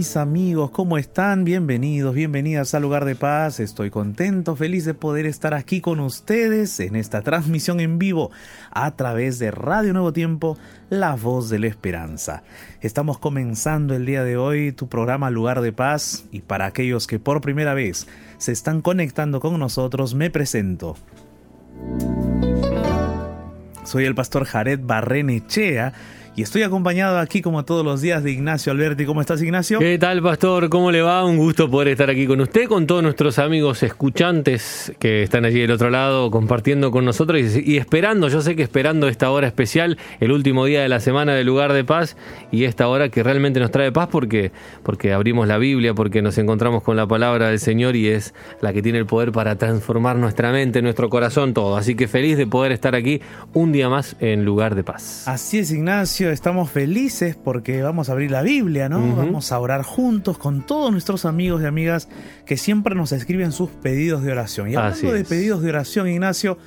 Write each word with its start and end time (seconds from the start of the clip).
Mis 0.00 0.16
amigos, 0.16 0.70
¿cómo 0.70 0.96
están? 0.96 1.44
Bienvenidos, 1.44 2.14
bienvenidas 2.14 2.72
al 2.72 2.80
lugar 2.80 3.04
de 3.04 3.16
paz. 3.16 3.60
Estoy 3.60 3.90
contento, 3.90 4.56
feliz 4.56 4.86
de 4.86 4.94
poder 4.94 5.26
estar 5.26 5.52
aquí 5.52 5.82
con 5.82 6.00
ustedes 6.00 6.80
en 6.80 6.96
esta 6.96 7.20
transmisión 7.20 7.80
en 7.80 7.98
vivo 7.98 8.30
a 8.70 8.92
través 8.96 9.38
de 9.38 9.50
Radio 9.50 9.92
Nuevo 9.92 10.14
Tiempo, 10.14 10.56
La 10.88 11.16
Voz 11.16 11.50
de 11.50 11.58
la 11.58 11.66
Esperanza. 11.66 12.44
Estamos 12.80 13.18
comenzando 13.18 13.94
el 13.94 14.06
día 14.06 14.24
de 14.24 14.38
hoy 14.38 14.72
tu 14.72 14.88
programa 14.88 15.28
Lugar 15.28 15.60
de 15.60 15.74
Paz 15.74 16.24
y 16.32 16.40
para 16.40 16.64
aquellos 16.64 17.06
que 17.06 17.18
por 17.18 17.42
primera 17.42 17.74
vez 17.74 18.06
se 18.38 18.52
están 18.52 18.80
conectando 18.80 19.38
con 19.38 19.58
nosotros, 19.58 20.14
me 20.14 20.30
presento. 20.30 20.96
Soy 23.84 24.06
el 24.06 24.14
pastor 24.14 24.46
Jared 24.46 24.80
Barrenechea 24.82 25.92
y 26.40 26.42
estoy 26.42 26.62
acompañado 26.62 27.18
aquí 27.18 27.42
como 27.42 27.66
todos 27.66 27.84
los 27.84 28.00
días 28.00 28.24
de 28.24 28.30
Ignacio 28.30 28.72
Alberti. 28.72 29.04
¿Cómo 29.04 29.20
estás 29.20 29.42
Ignacio? 29.42 29.78
¿Qué 29.78 29.98
tal 29.98 30.22
pastor? 30.22 30.70
¿Cómo 30.70 30.90
le 30.90 31.02
va? 31.02 31.22
Un 31.22 31.36
gusto 31.36 31.70
poder 31.70 31.88
estar 31.88 32.08
aquí 32.08 32.26
con 32.26 32.40
usted, 32.40 32.66
con 32.66 32.86
todos 32.86 33.02
nuestros 33.02 33.38
amigos 33.38 33.82
escuchantes 33.82 34.90
que 34.98 35.22
están 35.22 35.44
allí 35.44 35.60
del 35.60 35.72
otro 35.72 35.90
lado 35.90 36.30
compartiendo 36.30 36.90
con 36.92 37.04
nosotros 37.04 37.38
y, 37.38 37.76
esperando, 37.76 38.28
yo 38.28 38.40
sé 38.40 38.56
que 38.56 38.62
esperando 38.62 39.06
esta 39.06 39.30
hora 39.30 39.48
especial, 39.48 39.98
el 40.18 40.32
último 40.32 40.64
día 40.64 40.80
de 40.80 40.88
la 40.88 41.00
semana 41.00 41.34
del 41.34 41.46
lugar 41.46 41.74
de 41.74 41.84
paz 41.84 42.16
y 42.50 42.64
esta 42.64 42.88
hora 42.88 43.10
que 43.10 43.22
realmente 43.22 43.60
nos 43.60 43.70
trae 43.70 43.92
paz 43.92 44.08
porque, 44.10 44.50
porque 44.82 45.12
abrimos 45.12 45.46
la 45.46 45.58
Biblia, 45.58 45.92
porque 45.92 46.22
nos 46.22 46.38
encontramos 46.38 46.82
con 46.82 46.96
la 46.96 47.06
palabra 47.06 47.48
del 47.48 47.58
Señor 47.58 47.96
y 47.96 48.08
es 48.08 48.32
la 48.62 48.72
que 48.72 48.80
tiene 48.80 48.96
el 48.96 49.04
poder 49.04 49.30
para 49.30 49.56
transformar 49.56 50.16
nuestra 50.16 50.52
mente, 50.52 50.80
nuestro 50.80 51.10
corazón, 51.10 51.52
todo. 51.52 51.76
Así 51.76 51.96
que 51.96 52.08
feliz 52.08 52.38
de 52.38 52.46
poder 52.46 52.72
estar 52.72 52.94
aquí 52.94 53.20
un 53.52 53.72
día 53.72 53.90
más 53.90 54.16
en 54.20 54.46
lugar 54.46 54.74
de 54.74 54.84
paz. 54.84 55.28
Así 55.28 55.58
es 55.58 55.70
Ignacio 55.70 56.29
estamos 56.30 56.70
felices 56.70 57.36
porque 57.36 57.82
vamos 57.82 58.08
a 58.08 58.12
abrir 58.12 58.30
la 58.30 58.42
Biblia, 58.42 58.88
¿no? 58.88 59.16
Vamos 59.16 59.52
a 59.52 59.58
orar 59.58 59.82
juntos 59.82 60.38
con 60.38 60.66
todos 60.66 60.90
nuestros 60.92 61.24
amigos 61.24 61.62
y 61.62 61.66
amigas 61.66 62.08
que 62.46 62.56
siempre 62.56 62.94
nos 62.94 63.12
escriben 63.12 63.52
sus 63.52 63.70
pedidos 63.70 64.22
de 64.22 64.32
oración. 64.32 64.70
Y 64.70 64.74
hablando 64.74 65.12
de 65.12 65.24
pedidos 65.24 65.62
de 65.62 65.68
oración, 65.68 66.08
Ignacio, 66.08 66.58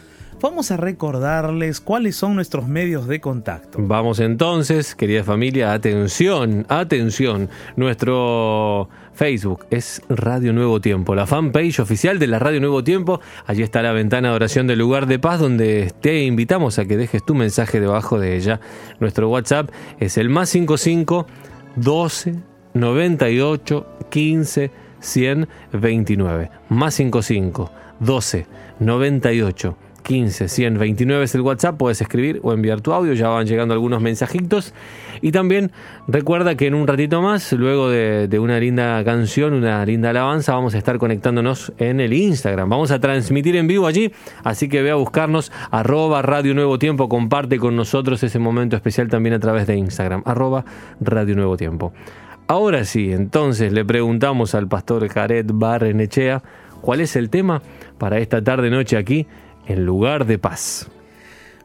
vamos 0.44 0.72
a 0.72 0.78
recordarles 0.78 1.80
cuáles 1.80 2.18
son 2.18 2.36
nuestros 2.36 2.68
medios 2.68 3.08
de 3.08 3.22
contacto. 3.22 3.78
Vamos 3.82 4.20
entonces, 4.20 4.94
querida 4.94 5.24
familia, 5.24 5.72
atención, 5.72 6.66
atención. 6.68 7.50
Nuestro 7.78 8.90
Facebook 9.14 9.66
es 9.72 10.02
Radio 10.10 10.52
Nuevo 10.52 10.82
Tiempo, 10.82 11.16
la 11.16 11.26
fanpage 11.26 11.80
oficial 11.80 12.20
de 12.20 12.28
la 12.28 12.40
Radio 12.40 12.60
Nuevo 12.60 12.84
Tiempo. 12.84 13.22
Allí 13.46 13.64
está 13.64 13.82
la 13.82 13.94
ventana 13.94 14.32
de 14.32 14.36
oración 14.36 14.68
del 14.68 14.80
lugar 14.80 15.08
de 15.08 15.18
paz 15.18 15.40
donde 15.40 15.94
te 16.02 16.24
invitamos 16.24 16.78
a 16.78 16.86
que 16.86 16.98
dejes 16.98 17.24
tu 17.24 17.36
mensaje 17.36 17.80
debajo 17.80 18.20
de 18.20 18.36
ella. 18.36 18.60
Nuestro 19.00 19.30
WhatsApp 19.30 19.70
es 20.02 20.18
el 20.18 20.28
más 20.28 20.50
55 20.50 21.26
12 21.78 22.36
98 22.74 23.88
15 24.10 24.72
129. 25.00 26.52
Más 26.68 26.96
55 26.96 27.72
12 28.02 28.46
98 28.80 29.78
15 30.04 30.48
129 30.48 31.24
es 31.24 31.34
el 31.36 31.42
WhatsApp, 31.42 31.78
puedes 31.78 32.02
escribir 32.02 32.40
o 32.44 32.54
enviar 32.54 32.82
tu 32.82 32.94
audio, 32.94 33.14
ya 33.14 33.30
van 33.30 33.48
llegando 33.48 33.74
algunos 33.74 34.02
mensajitos. 34.02 34.74
Y 35.22 35.32
también 35.32 35.72
recuerda 36.08 36.56
que 36.56 36.68
en 36.68 36.76
un 36.76 36.86
ratito 36.86 37.22
más, 37.22 37.52
luego 37.54 37.90
de, 37.90 38.40
una 38.40 38.60
linda 38.60 39.04
canción, 39.04 39.54
una 39.54 39.86
linda 39.86 40.10
alabanza, 40.10 40.54
vamos 40.54 40.76
a 40.76 40.78
estar 40.78 40.98
conectándonos 40.98 41.72
en 41.78 42.00
el 42.00 42.14
Instagram. 42.14 42.70
Vamos 42.70 42.92
a 42.92 43.00
transmitir 43.00 43.56
en 43.56 43.68
vivo 43.68 43.88
allí, 43.88 44.12
así 44.44 44.68
que 44.68 44.82
ve 44.82 44.92
a 44.92 44.96
buscarnos 44.96 45.52
arroba 45.72 46.22
Radio 46.22 46.54
Nuevo 46.54 46.78
Tiempo, 46.78 47.08
comparte 47.08 47.58
con 47.58 47.76
nosotros 47.76 48.22
ese 48.24 48.38
momento 48.38 48.76
especial 48.76 49.08
también 49.08 49.34
a 49.34 49.40
través 49.40 49.66
de 49.66 49.78
Instagram, 49.78 50.24
arroba 50.26 50.66
Radio 51.00 51.36
Nuevo 51.36 51.56
Tiempo. 51.58 51.94
Ahora 52.48 52.84
sí, 52.84 53.14
entonces 53.14 53.72
le 53.72 53.86
preguntamos 53.86 54.54
al 54.54 54.68
pastor 54.68 55.08
Jared 55.08 55.46
Barrenechea 55.54 56.44
cuál 56.82 57.00
es 57.00 57.16
el 57.16 57.30
tema 57.30 57.62
para 57.98 58.20
esta 58.20 58.44
tarde 58.44 58.70
noche 58.70 58.98
aquí 58.98 59.26
en 59.66 59.86
lugar 59.86 60.26
de 60.26 60.38
paz. 60.38 60.88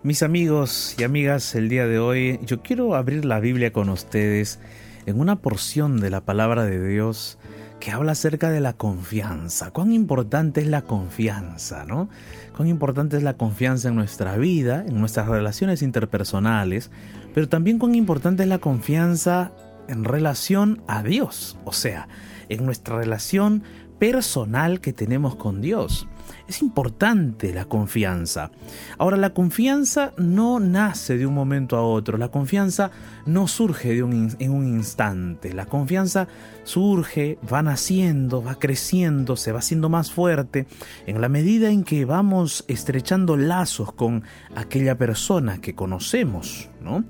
Mis 0.02 0.22
amigos 0.22 0.94
y 0.98 1.04
amigas, 1.04 1.54
el 1.54 1.68
día 1.68 1.86
de 1.86 1.98
hoy 1.98 2.38
yo 2.44 2.62
quiero 2.62 2.94
abrir 2.94 3.24
la 3.24 3.40
Biblia 3.40 3.72
con 3.72 3.88
ustedes 3.88 4.60
en 5.06 5.18
una 5.20 5.36
porción 5.36 6.00
de 6.00 6.10
la 6.10 6.20
palabra 6.20 6.64
de 6.64 6.86
Dios 6.86 7.38
que 7.80 7.90
habla 7.90 8.12
acerca 8.12 8.50
de 8.50 8.60
la 8.60 8.72
confianza. 8.72 9.70
Cuán 9.70 9.92
importante 9.92 10.60
es 10.60 10.66
la 10.66 10.82
confianza, 10.82 11.84
¿no? 11.84 12.08
Cuán 12.56 12.68
importante 12.68 13.16
es 13.16 13.22
la 13.22 13.34
confianza 13.34 13.88
en 13.88 13.94
nuestra 13.94 14.36
vida, 14.36 14.84
en 14.86 14.98
nuestras 14.98 15.28
relaciones 15.28 15.82
interpersonales, 15.82 16.90
pero 17.34 17.48
también 17.48 17.78
cuán 17.78 17.94
importante 17.94 18.42
es 18.42 18.48
la 18.48 18.58
confianza 18.58 19.52
en 19.88 20.04
relación 20.04 20.82
a 20.86 21.02
Dios, 21.02 21.56
o 21.64 21.72
sea, 21.72 22.08
en 22.48 22.64
nuestra 22.64 22.96
relación 22.96 23.62
personal 23.98 24.80
que 24.80 24.92
tenemos 24.92 25.36
con 25.36 25.60
Dios. 25.60 26.06
Es 26.46 26.62
importante 26.62 27.52
la 27.52 27.66
confianza. 27.66 28.50
Ahora, 28.98 29.16
la 29.16 29.34
confianza 29.34 30.12
no 30.16 30.60
nace 30.60 31.18
de 31.18 31.26
un 31.26 31.34
momento 31.34 31.76
a 31.76 31.82
otro, 31.82 32.18
la 32.18 32.28
confianza 32.28 32.90
no 33.26 33.48
surge 33.48 33.94
de 33.94 34.02
un, 34.02 34.34
en 34.38 34.50
un 34.50 34.66
instante, 34.66 35.52
la 35.52 35.66
confianza 35.66 36.28
surge, 36.64 37.38
va 37.50 37.62
naciendo, 37.62 38.42
va 38.42 38.56
creciendo, 38.56 39.36
se 39.36 39.52
va 39.52 39.58
haciendo 39.58 39.88
más 39.88 40.10
fuerte 40.10 40.66
en 41.06 41.20
la 41.20 41.28
medida 41.28 41.70
en 41.70 41.84
que 41.84 42.04
vamos 42.04 42.64
estrechando 42.68 43.36
lazos 43.36 43.92
con 43.92 44.24
aquella 44.54 44.98
persona 44.98 45.60
que 45.60 45.74
conocemos, 45.74 46.68
¿no? 46.82 47.04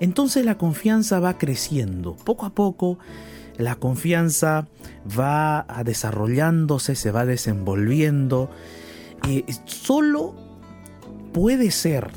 Entonces 0.00 0.46
la 0.46 0.56
confianza 0.56 1.20
va 1.20 1.36
creciendo, 1.36 2.16
poco 2.16 2.46
a 2.46 2.54
poco 2.54 2.98
la 3.60 3.76
confianza 3.76 4.68
va 5.18 5.66
desarrollándose, 5.84 6.94
se 6.94 7.10
va 7.10 7.24
desenvolviendo. 7.24 8.50
y 9.28 9.44
solo 9.66 10.34
puede 11.32 11.70
ser, 11.70 12.10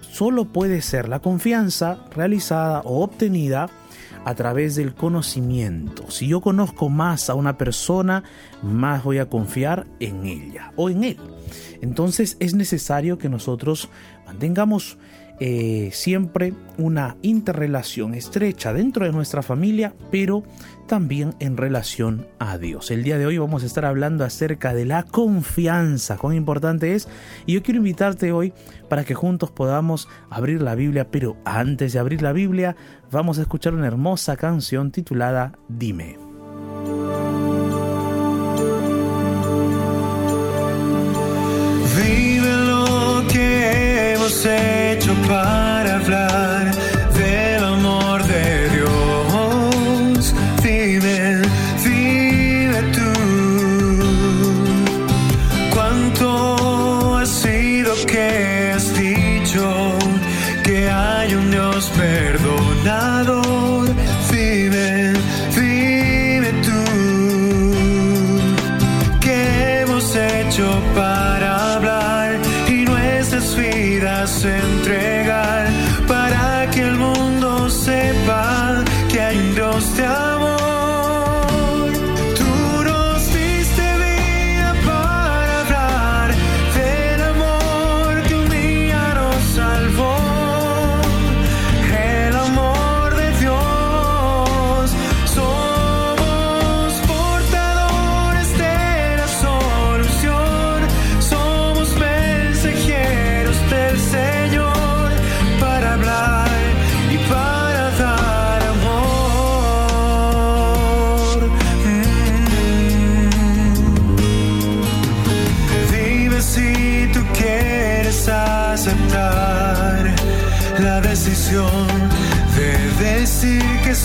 solo 0.00 0.44
puede 0.44 0.82
ser 0.82 1.08
la 1.08 1.20
confianza 1.20 2.04
realizada 2.14 2.80
o 2.80 3.02
obtenida 3.02 3.70
a 4.24 4.34
través 4.34 4.76
del 4.76 4.94
conocimiento. 4.94 6.10
Si 6.10 6.28
yo 6.28 6.40
conozco 6.40 6.88
más 6.88 7.28
a 7.28 7.34
una 7.34 7.58
persona, 7.58 8.22
más 8.62 9.02
voy 9.02 9.18
a 9.18 9.28
confiar 9.28 9.86
en 10.00 10.26
ella 10.26 10.72
o 10.76 10.90
en 10.90 11.04
él. 11.04 11.18
Entonces 11.80 12.36
es 12.38 12.54
necesario 12.54 13.18
que 13.18 13.28
nosotros 13.28 13.88
mantengamos 14.26 14.98
eh, 15.44 15.90
siempre 15.90 16.54
una 16.78 17.16
interrelación 17.20 18.14
estrecha 18.14 18.72
dentro 18.72 19.06
de 19.06 19.10
nuestra 19.10 19.42
familia, 19.42 19.92
pero 20.12 20.44
también 20.86 21.34
en 21.40 21.56
relación 21.56 22.28
a 22.38 22.58
Dios. 22.58 22.92
El 22.92 23.02
día 23.02 23.18
de 23.18 23.26
hoy 23.26 23.38
vamos 23.38 23.64
a 23.64 23.66
estar 23.66 23.84
hablando 23.84 24.24
acerca 24.24 24.72
de 24.72 24.84
la 24.84 25.02
confianza, 25.02 26.16
cuán 26.16 26.36
importante 26.36 26.94
es, 26.94 27.08
y 27.44 27.54
yo 27.54 27.62
quiero 27.64 27.78
invitarte 27.78 28.30
hoy 28.30 28.52
para 28.88 29.02
que 29.02 29.14
juntos 29.14 29.50
podamos 29.50 30.08
abrir 30.30 30.62
la 30.62 30.76
Biblia, 30.76 31.10
pero 31.10 31.36
antes 31.44 31.92
de 31.92 31.98
abrir 31.98 32.22
la 32.22 32.32
Biblia 32.32 32.76
vamos 33.10 33.40
a 33.40 33.42
escuchar 33.42 33.74
una 33.74 33.88
hermosa 33.88 34.36
canción 34.36 34.92
titulada 34.92 35.58
Dime. 35.68 36.31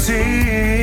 Decir 0.08 0.77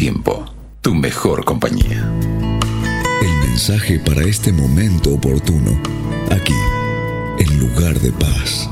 tiempo, 0.00 0.46
tu 0.80 0.94
mejor 0.94 1.44
compañía. 1.44 2.10
El 3.20 3.48
mensaje 3.50 3.98
para 3.98 4.22
este 4.22 4.50
momento 4.50 5.12
oportuno, 5.12 5.78
aquí, 6.30 6.54
en 7.38 7.60
lugar 7.60 8.00
de 8.00 8.10
paz. 8.12 8.70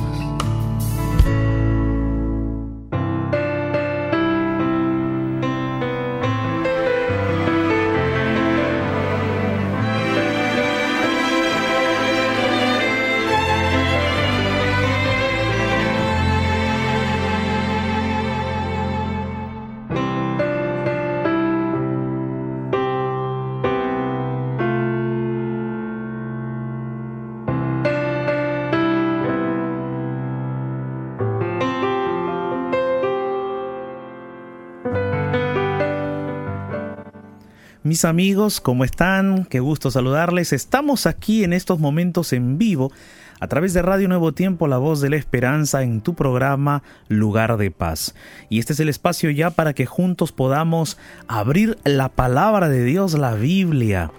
Mis 37.88 38.04
amigos, 38.04 38.60
¿cómo 38.60 38.84
están? 38.84 39.46
Qué 39.46 39.60
gusto 39.60 39.90
saludarles. 39.90 40.52
Estamos 40.52 41.06
aquí 41.06 41.42
en 41.42 41.54
estos 41.54 41.78
momentos 41.78 42.34
en 42.34 42.58
vivo 42.58 42.92
a 43.40 43.46
través 43.46 43.72
de 43.72 43.80
Radio 43.80 44.08
Nuevo 44.08 44.32
Tiempo, 44.32 44.68
la 44.68 44.76
voz 44.76 45.00
de 45.00 45.08
la 45.08 45.16
esperanza 45.16 45.82
en 45.82 46.02
tu 46.02 46.12
programa 46.12 46.82
Lugar 47.08 47.56
de 47.56 47.70
Paz. 47.70 48.14
Y 48.50 48.58
este 48.58 48.74
es 48.74 48.80
el 48.80 48.90
espacio 48.90 49.30
ya 49.30 49.48
para 49.48 49.72
que 49.72 49.86
juntos 49.86 50.32
podamos 50.32 50.98
abrir 51.28 51.78
la 51.84 52.10
palabra 52.10 52.68
de 52.68 52.84
Dios, 52.84 53.14
la 53.14 53.32
Biblia. 53.32 54.10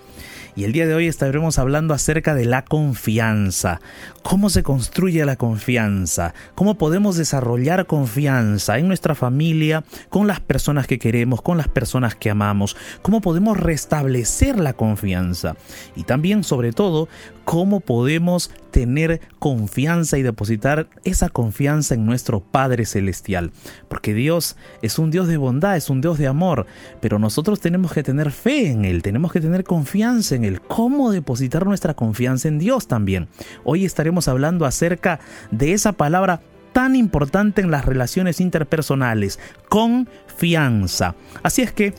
Y 0.55 0.63
el 0.63 0.71
día 0.71 0.87
de 0.87 0.93
hoy 0.93 1.07
estaremos 1.07 1.59
hablando 1.59 1.93
acerca 1.93 2.35
de 2.35 2.45
la 2.45 2.63
confianza. 2.63 3.79
¿Cómo 4.23 4.49
se 4.49 4.63
construye 4.63 5.23
la 5.25 5.35
confianza? 5.35 6.33
¿Cómo 6.55 6.77
podemos 6.77 7.15
desarrollar 7.15 7.85
confianza 7.85 8.77
en 8.77 8.87
nuestra 8.87 9.15
familia, 9.15 9.83
con 10.09 10.27
las 10.27 10.39
personas 10.39 10.87
que 10.87 10.99
queremos, 10.99 11.41
con 11.41 11.57
las 11.57 11.67
personas 11.67 12.15
que 12.15 12.29
amamos? 12.29 12.75
¿Cómo 13.01 13.21
podemos 13.21 13.57
restablecer 13.57 14.59
la 14.59 14.73
confianza? 14.73 15.55
Y 15.95 16.03
también, 16.03 16.43
sobre 16.43 16.73
todo, 16.73 17.07
cómo 17.49 17.79
podemos 17.79 18.51
tener 18.69 19.21
confianza 19.39 20.19
y 20.19 20.21
depositar 20.21 20.87
esa 21.03 21.29
confianza 21.29 21.95
en 21.95 22.05
nuestro 22.05 22.41
Padre 22.41 22.85
Celestial. 22.85 23.51
Porque 23.87 24.13
Dios 24.13 24.55
es 24.83 24.99
un 24.99 25.09
Dios 25.09 25.27
de 25.27 25.37
bondad, 25.37 25.75
es 25.75 25.89
un 25.89 26.01
Dios 26.01 26.19
de 26.19 26.27
amor, 26.27 26.67
pero 27.01 27.17
nosotros 27.17 27.59
tenemos 27.59 27.91
que 27.91 28.03
tener 28.03 28.29
fe 28.29 28.69
en 28.69 28.85
Él, 28.85 29.01
tenemos 29.01 29.31
que 29.31 29.41
tener 29.41 29.63
confianza 29.63 30.35
en 30.39 30.45
Él. 30.45 30.61
¿Cómo 30.61 31.11
depositar 31.11 31.65
nuestra 31.65 31.93
confianza 31.93 32.47
en 32.47 32.59
Dios 32.59 32.87
también? 32.87 33.27
Hoy 33.63 33.85
estaremos 33.85 34.27
hablando 34.27 34.65
acerca 34.65 35.19
de 35.51 35.73
esa 35.73 35.91
palabra 35.91 36.41
tan 36.73 36.95
importante 36.95 37.61
en 37.61 37.71
las 37.71 37.85
relaciones 37.85 38.39
interpersonales, 38.39 39.39
confianza. 39.69 41.15
Así 41.43 41.61
es 41.61 41.71
que 41.71 41.93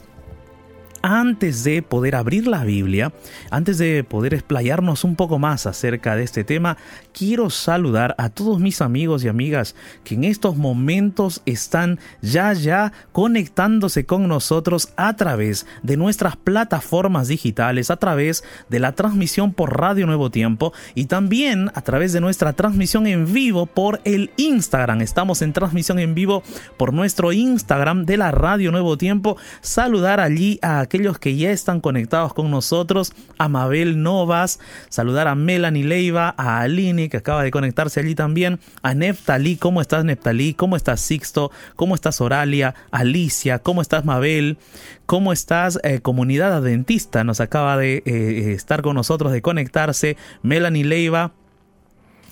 antes 1.03 1.65
de 1.65 1.83
poder 1.83 2.15
abrir 2.15 2.47
la 2.47 2.65
Biblia, 2.65 3.13
antes 3.51 3.79
de 3.79 4.05
poder 4.05 4.35
explayarnos 4.35 5.05
un 5.05 5.17
poco 5.17 5.39
más 5.39 5.67
acerca 5.67 6.17
de 6.17 6.25
este 6.25 6.45
tema, 6.45 6.77
quiero 7.13 7.51
saludar 7.51 8.15
a 8.19 8.29
todos 8.29 8.61
mis 8.61 8.81
amigos 8.81 9.25
y 9.25 9.29
amigas 9.29 9.75
que 10.05 10.15
en 10.15 10.25
estos 10.25 10.57
momentos 10.57 11.43
están 11.47 11.99
ya 12.23 12.53
ya 12.53 12.93
conectándose 13.13 14.07
con 14.07 14.29
nosotros 14.29 14.93
a 14.97 15.17
través 15.17 15.67
de 15.83 15.97
nuestras 15.97 16.37
plataformas 16.37 17.29
digitales, 17.29 17.91
a 17.91 17.97
través 17.97 18.45
de 18.69 18.81
la 18.81 18.93
transmisión 18.93 19.53
por 19.53 19.79
Radio 19.79 20.07
Nuevo 20.07 20.31
Tiempo 20.31 20.73
y 20.95 21.07
también 21.07 21.71
a 21.75 21.83
través 21.83 22.13
de 22.13 22.21
nuestra 22.21 22.53
transmisión 22.53 23.07
en 23.07 23.33
vivo 23.33 23.67
por 23.67 24.01
el 24.05 24.31
Instagram. 24.37 25.01
Estamos 25.01 25.43
en 25.43 25.53
transmisión 25.53 25.99
en 25.99 26.15
vivo 26.15 26.43
por 26.77 26.93
nuestro 26.93 27.33
Instagram 27.33 28.05
de 28.05 28.17
la 28.17 28.31
Radio 28.31 28.71
Nuevo 28.71 28.97
Tiempo. 28.97 29.37
Saludar 29.61 30.21
allí 30.21 30.59
a 30.63 30.87
aquellos 30.91 31.21
que 31.21 31.37
ya 31.37 31.53
están 31.53 31.81
conectados 31.81 32.35
con 32.35 32.51
nosotros, 32.51 33.13
a 33.39 33.49
Mabel 33.49 34.03
Novas, 34.03 34.59
saludar 34.89 35.29
a 35.29 35.37
Melanie 35.37 35.85
Leiva, 35.85 36.35
a 36.37 36.59
Aline 36.63 37.09
que 37.09 37.19
acaba 37.19 37.45
de 37.45 37.53
conectarse 37.53 38.01
allí 38.01 38.17
también, 38.17 38.59
a 38.83 38.93
Neftalí, 38.93 39.57
¿cómo 39.57 39.81
estás 39.81 40.05
Neftalí? 40.05 40.53
¿Cómo 40.55 40.75
estás 40.75 41.01
Sixto? 41.01 41.53
¿Cómo 41.77 41.95
estás 41.95 42.21
Oralia? 42.21 42.75
Alicia, 42.91 43.61
¿cómo 43.61 43.83
estás 43.83 44.05
Mabel? 44.05 44.59
¿Cómo 45.07 45.33
estás 45.33 45.79
eh, 45.85 46.01
comunidad 46.01 46.55
adventista? 46.55 47.23
Nos 47.23 47.39
acaba 47.39 47.77
de 47.77 48.03
eh, 48.05 48.53
estar 48.53 48.83
con 48.83 48.97
nosotros, 48.97 49.31
de 49.31 49.43
conectarse, 49.43 50.17
Melanie 50.43 50.85
Leiva. 50.85 51.35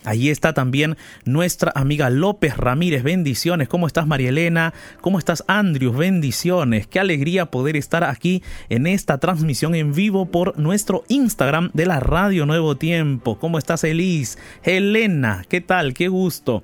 Ahí 0.08 0.30
está 0.30 0.54
también 0.54 0.96
nuestra 1.26 1.70
amiga 1.74 2.08
López 2.08 2.56
Ramírez. 2.56 3.02
Bendiciones. 3.02 3.68
¿Cómo 3.68 3.86
estás, 3.86 4.06
María 4.06 4.30
Elena? 4.30 4.72
¿Cómo 5.02 5.18
estás, 5.18 5.44
Andrews? 5.48 5.94
Bendiciones. 5.94 6.86
Qué 6.86 6.98
alegría 6.98 7.50
poder 7.50 7.76
estar 7.76 8.04
aquí 8.04 8.42
en 8.70 8.86
esta 8.86 9.18
transmisión 9.18 9.74
en 9.74 9.92
vivo 9.92 10.24
por 10.24 10.58
nuestro 10.58 11.04
Instagram 11.08 11.70
de 11.74 11.84
la 11.84 12.00
Radio 12.00 12.46
Nuevo 12.46 12.78
Tiempo. 12.78 13.38
¿Cómo 13.38 13.58
estás, 13.58 13.84
Elis? 13.84 14.38
Elena, 14.62 15.44
¿qué 15.46 15.60
tal? 15.60 15.92
Qué 15.92 16.08
gusto. 16.08 16.62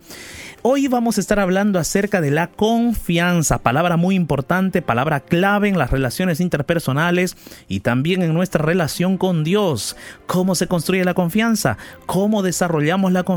Hoy 0.62 0.88
vamos 0.88 1.18
a 1.18 1.20
estar 1.20 1.38
hablando 1.38 1.78
acerca 1.78 2.22
de 2.22 2.30
la 2.30 2.46
confianza, 2.46 3.58
palabra 3.58 3.98
muy 3.98 4.14
importante, 4.14 4.80
palabra 4.80 5.20
clave 5.20 5.68
en 5.68 5.76
las 5.76 5.90
relaciones 5.90 6.40
interpersonales 6.40 7.36
y 7.68 7.80
también 7.80 8.22
en 8.22 8.32
nuestra 8.32 8.64
relación 8.64 9.18
con 9.18 9.44
Dios. 9.44 9.94
¿Cómo 10.26 10.54
se 10.54 10.66
construye 10.66 11.04
la 11.04 11.12
confianza? 11.12 11.76
¿Cómo 12.06 12.42
desarrollamos 12.42 13.12
la 13.12 13.24
confianza? 13.24 13.33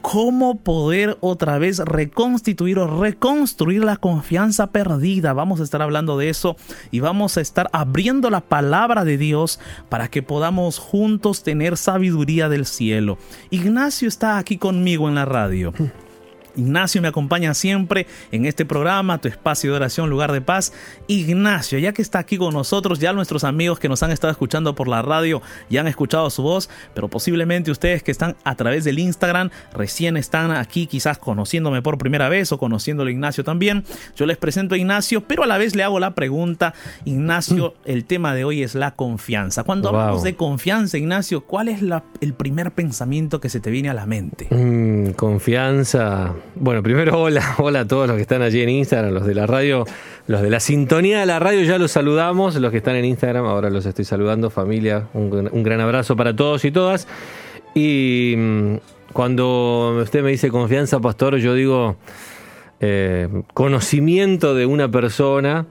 ¿Cómo 0.00 0.56
poder 0.56 1.16
otra 1.20 1.58
vez 1.58 1.78
reconstituir 1.78 2.78
o 2.78 3.00
reconstruir 3.00 3.84
la 3.84 3.96
confianza 3.96 4.68
perdida? 4.68 5.32
Vamos 5.32 5.60
a 5.60 5.64
estar 5.64 5.82
hablando 5.82 6.18
de 6.18 6.28
eso 6.28 6.56
y 6.90 7.00
vamos 7.00 7.36
a 7.36 7.40
estar 7.40 7.68
abriendo 7.72 8.30
la 8.30 8.40
palabra 8.40 9.04
de 9.04 9.16
Dios 9.16 9.60
para 9.88 10.08
que 10.08 10.22
podamos 10.22 10.78
juntos 10.78 11.42
tener 11.42 11.76
sabiduría 11.76 12.48
del 12.48 12.66
cielo. 12.66 13.18
Ignacio 13.50 14.08
está 14.08 14.38
aquí 14.38 14.58
conmigo 14.58 15.08
en 15.08 15.14
la 15.14 15.24
radio. 15.24 15.72
Ignacio 16.56 17.02
me 17.02 17.08
acompaña 17.08 17.54
siempre 17.54 18.06
en 18.32 18.46
este 18.46 18.64
programa, 18.64 19.20
tu 19.20 19.28
espacio 19.28 19.70
de 19.70 19.76
oración, 19.76 20.10
lugar 20.10 20.32
de 20.32 20.40
paz. 20.40 20.72
Ignacio, 21.06 21.78
ya 21.78 21.92
que 21.92 22.02
está 22.02 22.18
aquí 22.18 22.36
con 22.36 22.54
nosotros, 22.54 22.98
ya 22.98 23.12
nuestros 23.12 23.44
amigos 23.44 23.78
que 23.78 23.88
nos 23.88 24.02
han 24.02 24.10
estado 24.10 24.30
escuchando 24.30 24.74
por 24.74 24.88
la 24.88 25.02
radio 25.02 25.42
ya 25.68 25.80
han 25.80 25.86
escuchado 25.86 26.30
su 26.30 26.42
voz, 26.42 26.70
pero 26.94 27.08
posiblemente 27.08 27.70
ustedes 27.70 28.02
que 28.02 28.10
están 28.10 28.36
a 28.44 28.54
través 28.54 28.84
del 28.84 28.98
Instagram 28.98 29.50
recién 29.72 30.16
están 30.16 30.50
aquí 30.50 30.86
quizás 30.86 31.18
conociéndome 31.18 31.82
por 31.82 31.98
primera 31.98 32.28
vez 32.28 32.52
o 32.52 32.58
conociéndolo 32.58 33.10
Ignacio 33.10 33.44
también. 33.44 33.84
Yo 34.16 34.26
les 34.26 34.36
presento 34.36 34.74
a 34.74 34.78
Ignacio, 34.78 35.22
pero 35.22 35.42
a 35.42 35.46
la 35.46 35.58
vez 35.58 35.74
le 35.74 35.82
hago 35.82 36.00
la 36.00 36.14
pregunta, 36.14 36.74
Ignacio, 37.04 37.74
el 37.84 38.04
tema 38.04 38.34
de 38.34 38.44
hoy 38.44 38.62
es 38.62 38.74
la 38.74 38.92
confianza. 38.92 39.64
Cuando 39.64 39.88
hablamos 39.88 40.22
de 40.22 40.36
confianza, 40.36 40.98
Ignacio, 40.98 41.44
¿cuál 41.44 41.68
es 41.68 41.80
el 42.20 42.34
primer 42.34 42.72
pensamiento 42.72 43.40
que 43.40 43.48
se 43.48 43.60
te 43.60 43.70
viene 43.70 43.90
a 43.90 43.94
la 43.94 44.06
mente? 44.06 44.48
Mm, 44.50 45.12
confianza 45.12 46.34
bueno, 46.54 46.82
primero 46.82 47.20
hola, 47.20 47.56
hola 47.58 47.80
a 47.80 47.86
todos 47.86 48.06
los 48.06 48.16
que 48.16 48.22
están 48.22 48.42
allí 48.42 48.62
en 48.62 48.68
Instagram, 48.68 49.12
los 49.12 49.26
de 49.26 49.34
la 49.34 49.46
radio, 49.46 49.84
los 50.26 50.42
de 50.42 50.50
la 50.50 50.60
sintonía 50.60 51.20
de 51.20 51.26
la 51.26 51.38
radio 51.38 51.62
ya 51.62 51.78
los 51.78 51.92
saludamos, 51.92 52.56
los 52.56 52.70
que 52.70 52.78
están 52.78 52.96
en 52.96 53.04
Instagram, 53.04 53.44
ahora 53.44 53.70
los 53.70 53.86
estoy 53.86 54.04
saludando, 54.04 54.50
familia, 54.50 55.08
un, 55.14 55.62
gran 55.62 55.80
abrazo 55.80 56.16
para 56.16 56.34
todos 56.34 56.64
y 56.64 56.70
todas. 56.70 57.08
Y 57.74 58.34
mm, 58.36 58.74
cuando 59.12 59.98
usted 60.02 60.22
me 60.22 60.30
dice 60.30 60.50
confianza, 60.50 61.00
pastor, 61.00 61.36
yo 61.36 61.54
digo 61.54 61.96
eh, 62.80 63.28
conocimiento 63.52 64.54
de 64.54 64.66
una 64.66 64.90
persona 64.90 65.66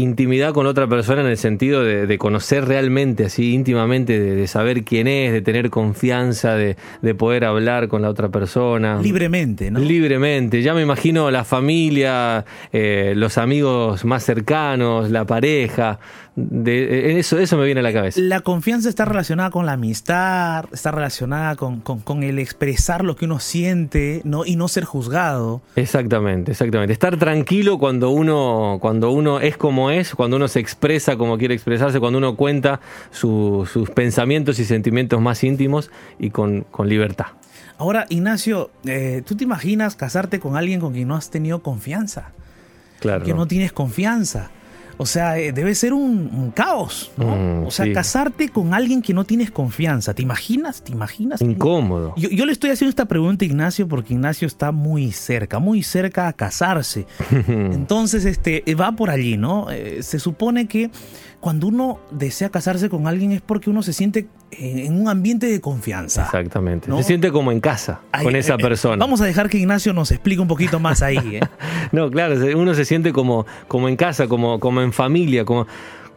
intimidad 0.00 0.52
con 0.52 0.66
otra 0.66 0.86
persona 0.86 1.20
en 1.20 1.28
el 1.28 1.36
sentido 1.36 1.84
de, 1.84 2.18
conocer 2.18 2.66
realmente, 2.66 3.24
así 3.24 3.54
íntimamente, 3.54 4.18
de, 4.18 4.46
saber 4.46 4.84
quién 4.84 5.06
es, 5.06 5.32
de 5.32 5.42
tener 5.42 5.70
confianza, 5.70 6.54
de, 6.54 6.76
poder 7.16 7.44
hablar 7.44 7.88
con 7.88 8.02
la 8.02 8.08
otra 8.08 8.28
persona. 8.28 9.00
Libremente, 9.00 9.70
¿no? 9.70 9.80
Libremente. 9.80 10.62
Ya 10.62 10.74
me 10.74 10.82
imagino 10.82 11.30
la 11.30 11.44
familia, 11.44 12.44
eh, 12.72 13.14
los 13.16 13.38
amigos 13.38 14.04
más 14.04 14.24
cercanos, 14.24 15.10
la 15.10 15.24
pareja. 15.24 15.98
De, 16.36 17.18
eso, 17.18 17.38
eso 17.38 17.56
me 17.56 17.64
viene 17.64 17.80
a 17.80 17.82
la 17.82 17.92
cabeza. 17.92 18.20
La 18.20 18.40
confianza 18.40 18.88
está 18.88 19.04
relacionada 19.04 19.50
con 19.50 19.66
la 19.66 19.72
amistad, 19.72 20.66
está 20.72 20.90
relacionada 20.90 21.56
con, 21.56 21.80
con, 21.80 22.22
el 22.22 22.38
expresar 22.38 23.04
lo 23.04 23.16
que 23.16 23.24
uno 23.24 23.40
siente 23.40 24.22
¿no? 24.24 24.46
y 24.46 24.56
no 24.56 24.68
ser 24.68 24.84
juzgado. 24.84 25.60
Exactamente, 25.76 26.52
exactamente. 26.52 26.92
Estar 26.92 27.16
tranquilo 27.18 27.78
cuando 27.78 28.10
uno, 28.10 28.78
cuando 28.80 29.10
uno 29.10 29.40
es 29.40 29.56
como 29.56 29.90
es, 29.90 30.14
cuando 30.14 30.36
uno 30.36 30.48
se 30.48 30.60
expresa 30.60 31.16
como 31.16 31.36
quiere 31.36 31.54
expresarse, 31.54 31.98
cuando 32.00 32.18
uno 32.18 32.36
cuenta 32.36 32.80
sus 33.10 33.90
pensamientos 33.94 34.58
y 34.58 34.64
sentimientos 34.64 35.20
más 35.20 35.42
íntimos 35.42 35.90
y 36.18 36.30
con, 36.30 36.62
con 36.70 36.88
libertad. 36.88 37.26
Ahora, 37.80 38.04
Ignacio, 38.10 38.70
eh, 38.84 39.22
¿tú 39.24 39.36
te 39.36 39.44
imaginas 39.44 39.96
casarte 39.96 40.38
con 40.38 40.54
alguien 40.54 40.80
con 40.80 40.92
quien 40.92 41.08
no 41.08 41.16
has 41.16 41.30
tenido 41.30 41.62
confianza? 41.62 42.32
Claro. 43.00 43.24
Que 43.24 43.32
no 43.32 43.46
tienes 43.46 43.72
confianza. 43.72 44.50
O 45.00 45.06
sea, 45.06 45.38
eh, 45.38 45.50
debe 45.50 45.74
ser 45.74 45.94
un, 45.94 46.52
caos, 46.54 47.10
¿no? 47.16 47.34
Mm, 47.34 47.66
o 47.66 47.70
sea, 47.70 47.90
casarte 47.90 48.50
con 48.50 48.74
alguien 48.74 49.00
que 49.00 49.14
no 49.14 49.24
tienes 49.24 49.50
confianza. 49.50 50.12
¿Te 50.12 50.20
imaginas? 50.20 50.82
¿Te 50.82 50.92
imaginas? 50.92 51.40
Incómodo. 51.40 52.12
Yo, 52.18 52.44
le 52.44 52.52
estoy 52.52 52.68
haciendo 52.68 52.90
esta 52.90 53.06
pregunta 53.06 53.46
a 53.46 53.48
Ignacio 53.48 53.88
porque 53.88 54.12
Ignacio 54.12 54.46
está 54.46 54.72
muy 54.72 55.10
cerca, 55.12 55.58
muy 55.58 55.82
cerca 55.82 56.28
a 56.28 56.34
casarse. 56.34 57.06
Entonces, 57.48 58.26
este, 58.26 58.62
va 58.74 58.92
por 58.92 59.08
allí, 59.08 59.38
¿no? 59.38 59.70
Eh, 59.70 60.02
se 60.02 60.18
supone 60.18 60.68
que 60.68 60.90
cuando 61.40 61.66
uno 61.68 61.98
desea 62.10 62.50
casarse 62.50 62.90
con 62.90 63.06
alguien 63.06 63.32
es 63.32 63.40
porque 63.40 63.70
uno 63.70 63.82
se 63.82 63.92
siente 63.92 64.28
en 64.50 65.00
un 65.00 65.08
ambiente 65.08 65.46
de 65.46 65.60
confianza. 65.60 66.24
Exactamente. 66.24 66.90
Se 66.94 67.02
siente 67.02 67.32
como 67.32 67.50
en 67.50 67.60
casa 67.60 68.00
con 68.22 68.36
esa 68.36 68.54
eh, 68.54 68.56
eh, 68.58 68.62
persona. 68.62 68.96
Vamos 68.96 69.20
a 69.22 69.24
dejar 69.24 69.48
que 69.48 69.58
Ignacio 69.58 69.92
nos 69.92 70.10
explique 70.10 70.40
un 70.40 70.48
poquito 70.48 70.78
más 70.78 71.02
ahí. 71.02 71.36
¿eh? 71.36 71.40
no, 71.92 72.10
claro, 72.10 72.36
uno 72.56 72.74
se 72.74 72.84
siente 72.84 73.12
como, 73.12 73.46
como 73.68 73.88
en 73.88 73.96
casa, 73.96 74.28
como, 74.28 74.60
como 74.60 74.82
en 74.82 74.92
familia, 74.92 75.44
como 75.44 75.66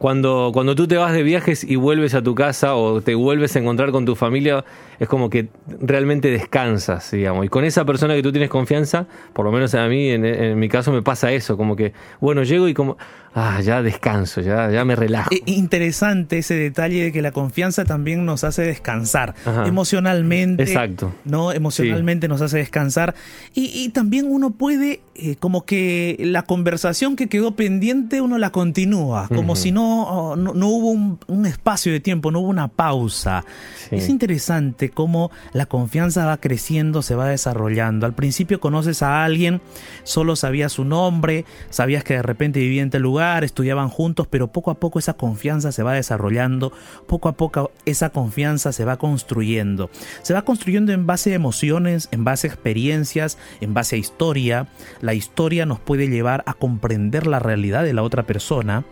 cuando, 0.04 0.52
cuando 0.54 0.76
tú 0.76 0.86
te 0.86 0.98
vas 0.98 1.14
de 1.14 1.24
viajes 1.24 1.64
y 1.64 1.78
vuelves 1.78 2.14
a 2.14 2.22
tu 2.22 2.36
casa 2.36 2.76
o 2.76 3.00
te 3.00 3.16
vuelves 3.16 3.56
a 3.56 3.60
encontrar 3.60 3.92
con 3.92 4.04
tu 4.04 4.18
familia, 4.18 4.66
es 5.00 5.08
como 5.08 5.30
que 5.30 5.48
realmente 5.80 6.30
descansas, 6.30 7.12
digamos. 7.12 7.46
Y 7.46 7.48
con 7.48 7.64
esa 7.64 7.86
persona 7.86 8.14
que 8.14 8.22
tú 8.22 8.34
tienes 8.34 8.50
confianza, 8.50 9.08
por 9.32 9.46
lo 9.46 9.54
menos 9.54 9.74
a 9.76 9.88
mí, 9.88 10.10
en, 10.10 10.60
mi 10.60 10.68
caso, 10.68 10.92
me 10.92 11.02
pasa 11.02 11.32
eso, 11.32 11.56
como 11.56 11.78
que, 11.78 11.94
bueno, 12.20 12.44
llego 12.44 12.68
y 12.68 12.74
como, 12.74 12.98
ah, 13.36 13.62
ya 13.62 13.82
descanso, 13.82 14.42
ya, 14.42 14.70
ya 14.72 14.86
me 14.86 14.96
relajo. 14.96 15.30
E, 15.32 15.42
interesante 15.46 16.40
ese 16.40 16.56
detalle 16.56 17.04
de 17.04 17.12
que 17.12 17.22
la 17.22 17.32
confianza 17.32 17.86
también 17.86 18.26
nos 18.26 18.44
hace 18.44 18.64
descansar 18.64 19.36
emocionalmente. 19.66 20.64
Exacto. 20.64 21.14
¿no? 21.26 21.52
Emocionalmente 21.52 22.28
nos 22.28 22.42
hace 22.42 22.58
descansar. 22.58 23.16
Y, 23.54 23.90
también 23.90 24.26
uno 24.30 24.52
puede, 24.52 25.02
eh, 25.16 25.36
como 25.40 25.66
que 25.66 26.18
la 26.20 26.44
conversación 26.44 27.16
que 27.16 27.28
quedó 27.28 27.56
pendiente, 27.56 28.22
uno 28.22 28.38
la 28.38 28.52
continúa, 28.52 29.28
como 29.28 29.56
si 29.56 29.72
no, 29.72 30.36
no, 30.36 30.68
hubo 30.68 30.92
un, 30.92 31.46
espacio 31.46 31.92
de 31.92 32.00
tiempo, 32.00 32.32
no 32.32 32.40
hubo 32.40 32.50
una 32.50 32.68
pausa. 32.68 33.46
Es 33.92 34.10
interesante 34.10 34.90
cómo 34.90 35.32
la 35.52 35.66
confianza 35.66 36.26
va 36.26 36.38
creciendo, 36.38 37.02
se 37.02 37.16
va 37.16 37.28
desarrollando. 37.28 38.06
Al 38.06 38.14
principio 38.14 38.60
conoces 38.60 39.04
a 39.04 39.24
alguien, 39.24 39.62
solo 40.04 40.36
sabías 40.36 40.72
su 40.72 40.86
nombre, 40.86 41.46
sabías 41.70 42.04
que 42.04 42.16
de 42.16 42.24
repente 42.24 42.60
vivía 42.60 42.82
en 42.82 42.90
tal 42.90 43.02
lugar, 43.02 43.23
estudiaban 43.44 43.90
juntos, 43.90 44.28
pero 44.30 44.52
poco 44.52 44.72
a 44.72 44.80
poco 44.80 45.00
esa 45.00 45.14
confianza 45.14 45.72
se 45.72 45.84
va 45.84 45.94
desarrollando, 45.94 46.74
poco 47.08 47.30
a 47.30 47.34
poco 47.34 47.72
esa 47.86 48.10
confianza 48.10 48.72
se 48.72 48.86
va 48.86 48.98
construyendo. 48.98 49.90
Se 50.22 50.34
va 50.34 50.44
construyendo 50.44 50.92
en 50.92 51.06
base 51.06 51.32
a 51.32 51.36
emociones, 51.36 52.10
en 52.12 52.24
base 52.24 52.48
a 52.48 52.52
experiencias, 52.52 53.38
en 53.62 53.74
base 53.74 53.96
a 53.96 54.00
historia. 54.00 54.68
La 55.02 55.14
historia 55.14 55.66
nos 55.66 55.80
puede 55.80 56.08
llevar 56.10 56.44
a 56.46 56.54
comprender 56.54 57.28
la 57.28 57.40
realidad 57.40 57.84
de 57.84 57.94
la 57.94 58.04
otra 58.04 58.24
persona 58.24 58.84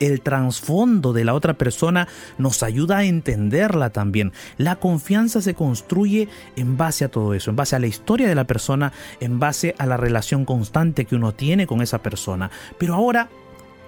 el 0.00 0.20
trasfondo 0.20 1.12
de 1.12 1.24
la 1.24 1.34
otra 1.34 1.54
persona 1.54 2.08
nos 2.38 2.62
ayuda 2.62 2.98
a 2.98 3.04
entenderla 3.04 3.90
también. 3.90 4.32
La 4.56 4.76
confianza 4.76 5.40
se 5.40 5.54
construye 5.54 6.28
en 6.56 6.76
base 6.76 7.04
a 7.04 7.10
todo 7.10 7.34
eso, 7.34 7.50
en 7.50 7.56
base 7.56 7.76
a 7.76 7.78
la 7.78 7.86
historia 7.86 8.28
de 8.28 8.34
la 8.34 8.46
persona, 8.46 8.92
en 9.20 9.38
base 9.38 9.74
a 9.78 9.86
la 9.86 9.96
relación 9.96 10.44
constante 10.44 11.04
que 11.04 11.16
uno 11.16 11.32
tiene 11.32 11.66
con 11.66 11.82
esa 11.82 12.02
persona. 12.02 12.50
Pero 12.78 12.94
ahora, 12.94 13.28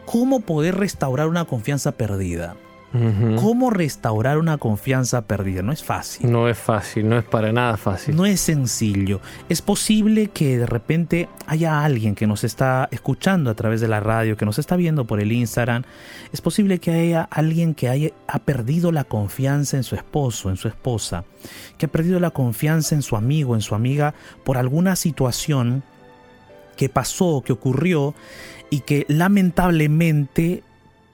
¿cómo 0.07 0.41
poder 0.41 0.77
restaurar 0.77 1.29
una 1.29 1.45
confianza 1.45 1.93
perdida? 1.93 2.57
¿Cómo 2.93 3.71
restaurar 3.71 4.39
una 4.39 4.59
confianza 4.59 5.23
perdida? 5.23 5.63
No 5.63 5.71
es 5.71 5.85
fácil. 5.85 6.31
No 6.31 6.49
es 6.49 6.59
fácil, 6.59 7.09
no 7.09 7.19
es 7.19 7.25
para 7.25 7.53
nada 7.53 7.77
fácil. 7.77 8.17
No 8.17 8.27
es 8.27 8.41
sencillo. 8.41 9.21
Es 9.49 9.63
posible 9.63 10.29
que 10.29 10.59
de 10.59 10.67
repente 10.67 11.29
haya 11.47 11.85
alguien 11.85 12.17
que 12.17 12.27
nos 12.27 12.43
está 12.43 12.89
escuchando 12.91 13.51
a 13.51 13.55
través 13.55 13.81
de 13.81 13.87
la 13.87 14.01
radio, 14.01 14.37
que 14.37 14.45
nos 14.45 14.59
está 14.59 14.75
viendo 14.75 15.05
por 15.05 15.21
el 15.21 15.31
Instagram. 15.31 15.85
Es 16.33 16.41
posible 16.41 16.81
que 16.81 16.91
haya 16.91 17.23
alguien 17.31 17.75
que 17.75 17.89
haya, 17.89 18.11
ha 18.27 18.41
perdido 18.41 18.91
la 18.91 19.05
confianza 19.05 19.77
en 19.77 19.85
su 19.85 19.95
esposo, 19.95 20.51
en 20.51 20.57
su 20.57 20.67
esposa, 20.67 21.25
que 21.79 21.87
ha 21.87 21.91
perdido 21.91 22.19
la 22.19 22.31
confianza 22.31 22.97
en 22.97 23.03
su 23.03 23.15
amigo, 23.15 23.55
en 23.55 23.61
su 23.61 23.77
amiga, 23.77 24.15
por 24.45 24.59
alguna 24.59 24.97
situación 24.97 25.85
que 26.77 26.89
pasó, 26.89 27.43
que 27.45 27.53
ocurrió 27.53 28.15
y 28.69 28.81
que 28.81 29.07
lamentablemente 29.09 30.65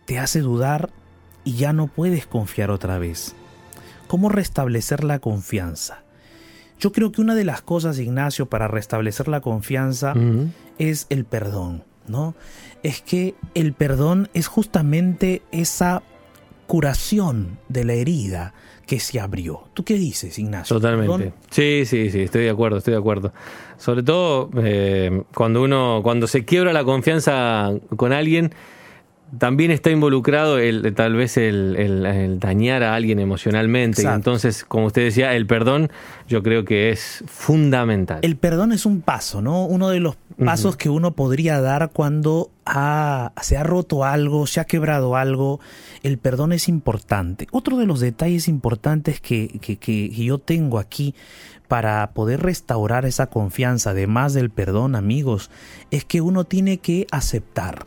te 0.07 0.19
hace 0.19 0.41
dudar 0.41 0.91
y 1.47 1.55
ya 1.55 1.73
no 1.73 1.87
puedes 1.87 2.27
confiar 2.27 2.71
otra 2.71 2.99
vez. 2.99 3.35
¿Cómo 4.09 4.29
restablecer 4.29 5.05
la 5.05 5.21
confianza? 5.21 6.03
Yo 6.79 6.93
creo 6.93 7.13
que 7.13 7.23
una 7.23 7.35
de 7.35 7.45
las 7.45 7.63
cosas, 7.63 7.99
Ignacio, 7.99 8.47
para 8.47 8.69
restablecer 8.69 9.29
la 9.29 9.41
confianza 9.41 10.13
es 10.79 11.07
el 11.09 11.25
perdón, 11.25 11.85
¿no? 12.09 12.35
Es 12.83 13.01
que 13.01 13.35
el 13.55 13.73
perdón 13.73 14.29
es 14.35 14.49
justamente 14.49 15.43
esa 15.53 16.03
curación 16.67 17.59
de 17.69 17.85
la 17.85 17.95
herida 17.95 18.53
que 18.85 18.99
se 18.99 19.21
abrió. 19.21 19.69
¿Tú 19.73 19.85
qué 19.85 19.95
dices, 19.95 20.39
Ignacio? 20.41 20.77
Totalmente. 20.77 21.33
Sí, 21.51 21.85
sí, 21.87 22.11
sí, 22.11 22.23
estoy 22.23 22.43
de 22.43 22.51
acuerdo, 22.51 22.79
estoy 22.79 22.93
de 22.93 22.99
acuerdo. 22.99 23.33
Sobre 23.79 24.03
todo 24.03 24.51
eh, 24.59 25.23
cuando 25.33 25.63
uno, 25.63 26.01
cuando 26.03 26.27
se 26.27 26.45
quiebra 26.45 26.73
la 26.73 26.83
confianza 26.83 27.73
con 27.97 28.13
alguien, 28.13 28.53
también 29.39 29.71
está 29.71 29.91
involucrado 29.91 30.59
el, 30.59 30.95
tal 30.95 31.15
vez 31.15 31.37
el, 31.37 32.39
dañar 32.41 32.83
a 32.83 32.95
alguien 32.95 33.19
emocionalmente. 33.19 34.03
Y 34.03 34.07
entonces, 34.07 34.65
como 34.65 34.87
usted 34.87 35.03
decía, 35.03 35.35
el 35.35 35.47
perdón 35.47 35.91
yo 36.29 36.43
creo 36.43 36.65
que 36.65 36.91
es 36.91 37.25
fundamental. 37.27 38.21
El 38.23 38.37
perdón 38.37 38.73
es 38.73 38.87
un 38.87 39.01
paso, 39.01 39.43
¿no? 39.43 39.67
Uno 39.67 39.91
de 39.91 40.01
los 40.01 40.17
pasos 40.45 40.77
que 40.77 40.89
uno 40.89 41.13
podría 41.13 41.61
dar 41.61 41.91
cuando 41.93 42.51
se 42.67 43.57
ha 43.57 43.63
roto 43.63 44.05
algo, 44.05 44.47
se 44.47 44.61
ha 44.61 44.65
quebrado 44.65 45.17
algo. 45.17 45.61
El 46.03 46.19
perdón 46.19 46.53
es 46.53 46.69
importante. 46.69 47.49
Otro 47.51 47.77
de 47.79 47.87
los 47.87 48.01
detalles 48.01 48.49
importantes 48.49 49.21
que, 49.21 49.59
que 49.61 50.09
yo 50.11 50.39
tengo 50.39 50.79
aquí 50.79 51.15
para 51.67 52.13
poder 52.13 52.43
restaurar 52.43 53.07
esa 53.07 53.27
confianza, 53.27 53.91
además 53.91 54.35
del 54.35 54.51
perdón, 54.51 54.95
amigos, 54.95 55.51
es 55.91 56.05
que 56.05 56.21
uno 56.21 56.45
tiene 56.45 56.79
que 56.79 57.09
aceptar 57.11 57.87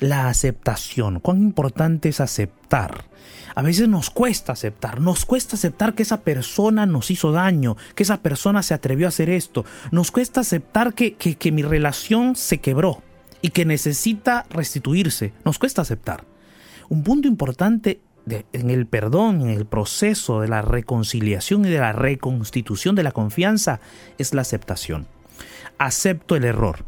la 0.00 0.28
aceptación. 0.28 1.20
Cuán 1.20 1.38
importante 1.38 2.08
es 2.08 2.20
aceptar. 2.20 3.04
A 3.54 3.62
veces 3.62 3.88
nos 3.88 4.10
cuesta 4.10 4.52
aceptar, 4.52 5.00
nos 5.00 5.24
cuesta 5.24 5.56
aceptar 5.56 5.94
que 5.94 6.02
esa 6.02 6.20
persona 6.20 6.86
nos 6.86 7.10
hizo 7.10 7.32
daño, 7.32 7.76
que 7.94 8.04
esa 8.04 8.22
persona 8.22 8.62
se 8.62 8.74
atrevió 8.74 9.06
a 9.06 9.08
hacer 9.08 9.30
esto, 9.30 9.64
nos 9.90 10.12
cuesta 10.12 10.40
aceptar 10.40 10.94
que, 10.94 11.14
que, 11.14 11.52
mi 11.52 11.62
relación 11.62 12.36
se 12.36 12.58
quebró 12.58 13.02
y 13.42 13.50
que 13.50 13.64
necesita 13.64 14.46
restituirse, 14.50 15.32
nos 15.44 15.58
cuesta 15.58 15.82
aceptar. 15.82 16.24
Un 16.88 17.02
punto 17.02 17.26
importante 17.26 18.00
en 18.52 18.70
el 18.70 18.86
perdón, 18.86 19.40
en 19.42 19.50
el 19.50 19.66
proceso 19.66 20.40
de 20.40 20.48
la 20.48 20.62
reconciliación 20.62 21.64
y 21.64 21.70
de 21.70 21.78
la 21.78 21.92
reconstitución 21.92 22.94
de 22.94 23.02
la 23.02 23.12
confianza 23.12 23.80
es 24.18 24.34
la 24.34 24.42
aceptación. 24.42 25.08
Acepto 25.78 26.36
el 26.36 26.44
error, 26.44 26.84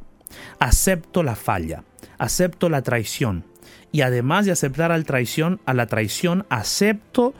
acepto 0.58 1.22
la 1.22 1.34
falla, 1.34 1.82
acepto 2.20 2.68
la 2.68 2.82
traición. 2.82 3.44
Y 3.90 4.02
además 4.02 4.46
de 4.46 4.52
aceptar 4.52 4.92
al 4.92 5.04
traición, 5.04 5.60
a 5.64 5.74
la 5.74 5.86
traición, 5.86 6.46
acepto 6.48 7.34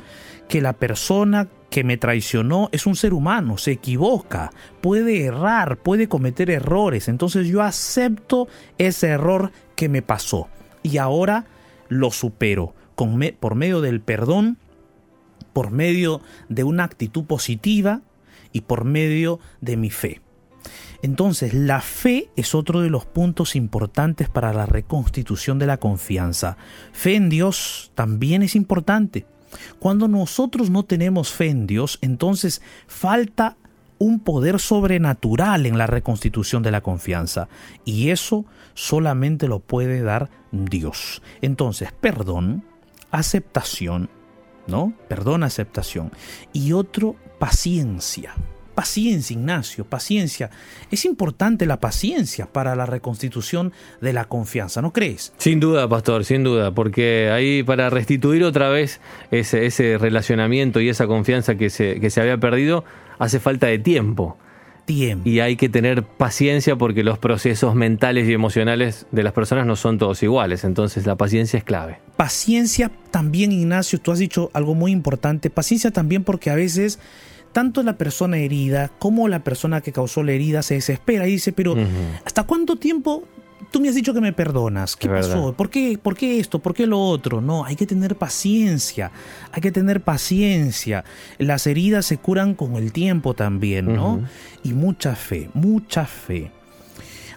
que 0.48 0.60
la 0.60 0.72
persona 0.72 1.48
que 1.68 1.84
me 1.84 1.96
traicionó 1.96 2.68
es 2.72 2.86
un 2.86 2.96
ser 2.96 3.14
humano, 3.14 3.56
se 3.56 3.70
equivoca, 3.72 4.50
puede 4.80 5.24
errar, 5.24 5.76
puede 5.76 6.08
cometer 6.08 6.50
errores. 6.50 7.06
Entonces 7.06 7.46
yo 7.46 7.62
acepto 7.62 8.48
ese 8.78 9.08
error 9.08 9.52
que 9.76 9.88
me 9.88 10.02
pasó 10.02 10.48
y 10.82 10.96
ahora 10.96 11.44
lo 11.88 12.10
supero 12.10 12.74
con 12.96 13.20
por 13.38 13.54
medio 13.54 13.80
del 13.80 14.00
perdón, 14.00 14.56
por 15.52 15.70
medio 15.70 16.22
de 16.48 16.64
una 16.64 16.84
actitud 16.84 17.24
positiva 17.24 18.00
y 18.52 18.62
por 18.62 18.84
medio 18.84 19.40
de 19.60 19.76
mi 19.76 19.90
fe. 19.90 20.20
Entonces, 21.02 21.54
la 21.54 21.80
fe 21.80 22.28
es 22.36 22.54
otro 22.54 22.80
de 22.80 22.90
los 22.90 23.06
puntos 23.06 23.56
importantes 23.56 24.28
para 24.28 24.52
la 24.52 24.66
reconstitución 24.66 25.58
de 25.58 25.66
la 25.66 25.78
confianza. 25.78 26.56
Fe 26.92 27.16
en 27.16 27.28
Dios 27.28 27.90
también 27.94 28.42
es 28.42 28.54
importante. 28.54 29.26
Cuando 29.78 30.08
nosotros 30.08 30.70
no 30.70 30.84
tenemos 30.84 31.32
fe 31.32 31.48
en 31.48 31.66
Dios, 31.66 31.98
entonces 32.02 32.62
falta 32.86 33.56
un 33.98 34.20
poder 34.20 34.58
sobrenatural 34.58 35.66
en 35.66 35.76
la 35.76 35.86
reconstitución 35.86 36.62
de 36.62 36.70
la 36.70 36.80
confianza. 36.80 37.48
Y 37.84 38.10
eso 38.10 38.46
solamente 38.74 39.48
lo 39.48 39.60
puede 39.60 40.02
dar 40.02 40.30
Dios. 40.52 41.22
Entonces, 41.42 41.92
perdón, 41.92 42.64
aceptación, 43.10 44.08
¿no? 44.66 44.94
Perdón, 45.08 45.42
aceptación. 45.42 46.12
Y 46.52 46.72
otro, 46.72 47.16
paciencia. 47.38 48.34
Paciencia, 48.80 49.34
Ignacio, 49.34 49.84
paciencia. 49.84 50.48
Es 50.90 51.04
importante 51.04 51.66
la 51.66 51.80
paciencia 51.80 52.46
para 52.46 52.74
la 52.74 52.86
reconstitución 52.86 53.74
de 54.00 54.14
la 54.14 54.24
confianza, 54.24 54.80
¿no 54.80 54.90
crees? 54.90 55.34
Sin 55.36 55.60
duda, 55.60 55.86
pastor, 55.86 56.24
sin 56.24 56.44
duda, 56.44 56.70
porque 56.70 57.30
ahí 57.30 57.62
para 57.62 57.90
restituir 57.90 58.42
otra 58.42 58.70
vez 58.70 59.02
ese, 59.30 59.66
ese 59.66 59.98
relacionamiento 59.98 60.80
y 60.80 60.88
esa 60.88 61.06
confianza 61.06 61.56
que 61.56 61.68
se, 61.68 62.00
que 62.00 62.08
se 62.08 62.22
había 62.22 62.38
perdido, 62.38 62.82
hace 63.18 63.38
falta 63.38 63.66
de 63.66 63.78
tiempo. 63.80 64.38
Tiempo. 64.86 65.28
Y 65.28 65.40
hay 65.40 65.56
que 65.56 65.68
tener 65.68 66.02
paciencia 66.02 66.74
porque 66.74 67.04
los 67.04 67.18
procesos 67.18 67.74
mentales 67.74 68.30
y 68.30 68.32
emocionales 68.32 69.06
de 69.12 69.22
las 69.22 69.34
personas 69.34 69.66
no 69.66 69.76
son 69.76 69.98
todos 69.98 70.22
iguales, 70.22 70.64
entonces 70.64 71.04
la 71.04 71.16
paciencia 71.16 71.58
es 71.58 71.64
clave. 71.64 71.98
Paciencia 72.16 72.90
también, 73.10 73.52
Ignacio, 73.52 74.00
tú 74.00 74.10
has 74.10 74.18
dicho 74.18 74.48
algo 74.54 74.74
muy 74.74 74.90
importante, 74.90 75.50
paciencia 75.50 75.90
también 75.90 76.24
porque 76.24 76.48
a 76.48 76.54
veces 76.54 76.98
tanto 77.52 77.82
la 77.82 77.96
persona 77.96 78.38
herida 78.38 78.90
como 78.98 79.28
la 79.28 79.42
persona 79.42 79.80
que 79.80 79.92
causó 79.92 80.22
la 80.22 80.32
herida 80.32 80.62
se 80.62 80.74
desespera 80.74 81.26
y 81.26 81.32
dice, 81.32 81.52
pero 81.52 81.74
¿hasta 82.24 82.44
cuánto 82.44 82.76
tiempo 82.76 83.24
tú 83.70 83.80
me 83.80 83.88
has 83.88 83.94
dicho 83.94 84.14
que 84.14 84.20
me 84.20 84.32
perdonas? 84.32 84.96
¿Qué 84.96 85.08
pasó? 85.08 85.52
¿Por 85.52 85.70
qué, 85.70 85.98
¿Por 86.00 86.16
qué 86.16 86.40
esto? 86.40 86.58
¿Por 86.58 86.74
qué 86.74 86.86
lo 86.86 87.00
otro? 87.00 87.40
No, 87.40 87.64
hay 87.64 87.76
que 87.76 87.86
tener 87.86 88.16
paciencia, 88.16 89.10
hay 89.52 89.60
que 89.60 89.72
tener 89.72 90.00
paciencia. 90.00 91.04
Las 91.38 91.66
heridas 91.66 92.06
se 92.06 92.18
curan 92.18 92.54
con 92.54 92.76
el 92.76 92.92
tiempo 92.92 93.34
también, 93.34 93.94
¿no? 93.94 94.22
Y 94.62 94.72
mucha 94.72 95.14
fe, 95.14 95.50
mucha 95.54 96.06
fe. 96.06 96.50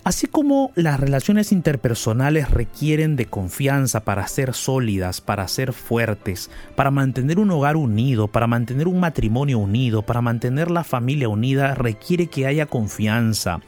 Así 0.05 0.27
como 0.27 0.73
las 0.75 0.99
relaciones 0.99 1.53
interpersonales 1.53 2.51
requieren 2.51 3.15
de 3.15 3.27
confianza 3.27 4.01
para 4.01 4.27
ser 4.27 4.53
sólidas, 4.53 5.21
para 5.21 5.47
ser 5.47 5.71
fuertes, 5.71 6.51
para 6.75 6.91
mantener 6.91 7.39
un 7.39 7.49
hogar 7.51 7.77
unido, 7.77 8.27
para 8.27 8.45
mantener 8.45 8.89
un 8.89 8.99
matrimonio 8.99 9.59
unido, 9.59 10.01
para 10.01 10.19
mantener 10.19 10.69
la 10.71 10.83
familia 10.83 11.29
unida, 11.29 11.73
requiere 11.73 12.27
que 12.27 12.45
haya 12.45 12.65
confianza, 12.65 13.61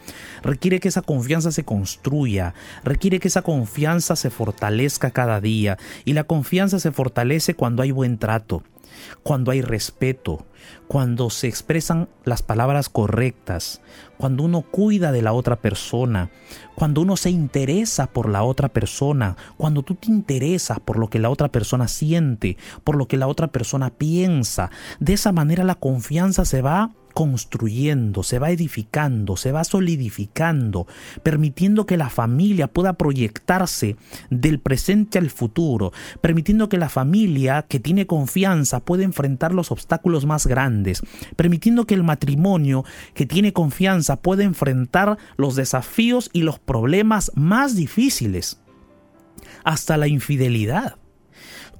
requiere 0.44 0.82
que 0.82 0.90
esa 0.90 1.02
confianza 1.02 1.54
se 1.54 1.64
construya, 1.64 2.54
requiere 2.84 3.22
que 3.22 3.30
esa 3.30 3.42
confianza 3.42 4.18
se 4.18 4.30
fortalezca 4.30 5.12
cada 5.12 5.40
día. 5.40 5.78
Y 6.04 6.14
la 6.14 6.26
confianza 6.26 6.80
se 6.80 6.92
fortalece 6.92 7.54
cuando 7.54 7.82
hay 7.82 7.92
buen 7.92 8.18
trato 8.18 8.62
cuando 9.24 9.52
hay 9.52 9.62
respeto, 9.62 10.46
cuando 10.88 11.30
se 11.30 11.48
expresan 11.48 12.10
las 12.24 12.42
palabras 12.42 12.90
correctas, 12.90 13.82
cuando 14.18 14.44
uno 14.44 14.62
cuida 14.62 15.12
de 15.12 15.22
la 15.22 15.34
otra 15.34 15.58
persona, 15.58 16.30
cuando 16.76 17.02
uno 17.02 17.18
se 17.18 17.30
interesa 17.30 18.08
por 18.08 18.30
la 18.30 18.44
otra 18.44 18.70
persona, 18.70 19.38
cuando 19.58 19.84
tú 19.84 19.96
te 19.96 20.08
interesas 20.12 20.80
por 20.80 20.98
lo 20.98 21.10
que 21.10 21.20
la 21.20 21.30
otra 21.30 21.50
persona 21.50 21.88
siente, 21.88 22.58
por 22.84 22.96
lo 22.96 23.08
que 23.08 23.18
la 23.18 23.28
otra 23.28 23.48
persona 23.48 23.90
piensa. 23.90 24.72
De 25.00 25.14
esa 25.14 25.32
manera 25.32 25.64
la 25.64 25.76
confianza 25.76 26.46
se 26.46 26.62
va 26.62 26.92
construyendo, 27.16 28.24
se 28.24 28.40
va 28.40 28.52
edificando, 28.52 29.38
se 29.38 29.54
va 29.54 29.64
solidificando, 29.64 30.86
permitiendo 31.24 31.86
que 31.86 31.96
la 31.96 32.10
familia 32.10 32.68
pueda 32.68 32.92
proyectarse 32.92 33.96
del 34.30 34.60
presente 34.60 35.18
al 35.18 35.30
futuro, 35.30 35.94
permitiendo 36.20 36.68
que 36.68 36.78
la 36.78 36.90
familia 36.90 37.66
que 37.70 37.80
tiene 37.80 38.06
confianza 38.06 38.82
pueda 38.82 39.06
enfrentar 39.06 39.54
los 39.54 39.72
obstáculos 39.72 40.26
más 40.26 40.46
grandes, 40.46 40.55
permitiendo 41.36 41.86
que 41.86 41.96
el 41.96 42.04
matrimonio 42.04 42.84
que 43.14 43.26
tiene 43.26 43.54
confianza 43.54 44.18
pueda 44.18 44.44
enfrentar 44.44 45.18
los 45.38 45.56
desafíos 45.56 46.30
y 46.34 46.42
los 46.42 46.60
problemas 46.60 47.32
más 47.36 47.76
difíciles, 47.76 48.60
hasta 49.64 49.98
la 49.98 50.08
infidelidad 50.08 50.96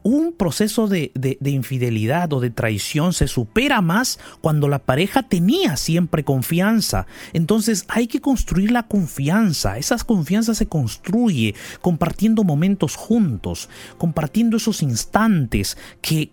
un 0.06 0.34
proceso 0.34 0.88
de, 0.88 1.12
infidelidad 1.42 2.32
o 2.32 2.40
de 2.40 2.52
traición 2.52 3.12
se 3.12 3.28
supera 3.28 3.82
más 3.82 4.20
cuando 4.40 4.68
la 4.68 4.78
pareja 4.78 5.24
tenía 5.24 5.78
siempre 5.78 6.24
confianza. 6.24 7.08
Entonces 7.34 7.86
hay 7.88 8.06
que 8.06 8.22
construir 8.22 8.70
la 8.70 8.84
confianza. 8.84 9.80
Esa 9.80 9.98
confianza 9.98 10.54
se 10.54 10.68
construye 10.68 11.56
compartiendo 11.82 12.44
momentos 12.44 12.96
juntos, 12.96 13.68
compartiendo 13.98 14.58
esos 14.58 14.84
instantes 14.84 15.76
que, 16.04 16.30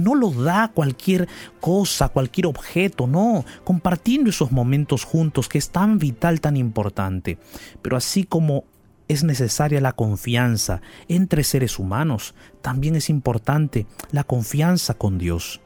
no 0.00 0.14
lo 0.14 0.30
da 0.30 0.68
cualquier 0.68 1.28
cosa, 1.60 2.08
cualquier 2.08 2.46
objeto, 2.46 3.06
no, 3.06 3.44
compartiendo 3.64 4.30
esos 4.30 4.50
momentos 4.50 5.04
juntos 5.04 5.46
que 5.46 5.58
es 5.58 5.68
tan 5.68 5.98
vital, 5.98 6.40
tan 6.40 6.56
importante. 6.56 7.36
Pero 7.82 7.98
así 7.98 8.24
como 8.24 8.64
es 9.10 9.24
necesaria 9.24 9.80
la 9.80 9.92
confianza 9.92 10.82
entre 11.08 11.42
seres 11.42 11.80
humanos. 11.80 12.32
También 12.62 12.94
es 12.94 13.10
importante 13.10 13.86
la 14.12 14.22
confianza 14.22 14.94
con 14.94 15.18
Dios. 15.18 15.60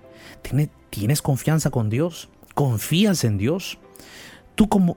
¿Tienes 0.88 1.20
confianza 1.20 1.70
con 1.70 1.90
Dios? 1.90 2.30
¿Confías 2.54 3.22
en 3.22 3.37
Dios? 3.37 3.78
Tú 4.54 4.70
como, 4.70 4.96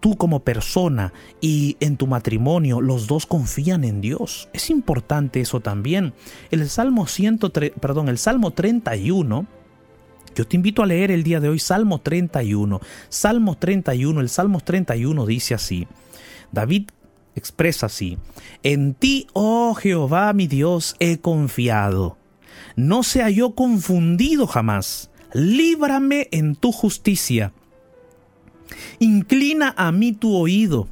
tú 0.00 0.18
como 0.18 0.40
persona 0.40 1.14
y 1.40 1.78
en 1.80 1.96
tu 1.96 2.06
matrimonio, 2.06 2.82
los 2.82 3.06
dos 3.06 3.24
confían 3.24 3.84
en 3.84 4.02
Dios. 4.02 4.50
Es 4.52 4.68
importante 4.68 5.40
eso 5.40 5.60
también. 5.60 6.12
El 6.50 6.68
Salmo, 6.68 7.06
103, 7.06 7.72
perdón, 7.80 8.10
el 8.10 8.18
Salmo 8.18 8.50
31 8.50 9.46
yo 10.34 10.46
te 10.46 10.56
invito 10.56 10.82
a 10.82 10.86
leer 10.86 11.10
el 11.10 11.24
día 11.24 11.40
de 11.40 11.48
hoy 11.48 11.58
Salmo 11.58 12.00
31. 12.00 12.80
Salmo 13.08 13.56
31, 13.56 14.20
el 14.20 14.28
Salmo 14.28 14.60
31 14.60 15.26
dice 15.26 15.54
así. 15.54 15.88
David 16.52 16.90
expresa 17.38 17.86
así, 17.86 18.18
En 18.62 18.94
ti, 18.94 19.26
oh 19.32 19.74
Jehová 19.74 20.32
mi 20.32 20.46
Dios, 20.46 20.96
he 21.00 21.18
confiado. 21.18 22.18
no 22.76 23.02
sea 23.02 23.30
yo 23.30 23.54
confundido 23.54 24.46
jamás. 24.46 25.10
Líbrame 25.32 26.28
en 26.30 26.54
tu 26.56 26.72
justicia. 26.72 27.52
Inclina 28.98 29.74
a 29.76 29.92
mí 29.92 30.12
tu 30.12 30.34
oído. 30.34 30.88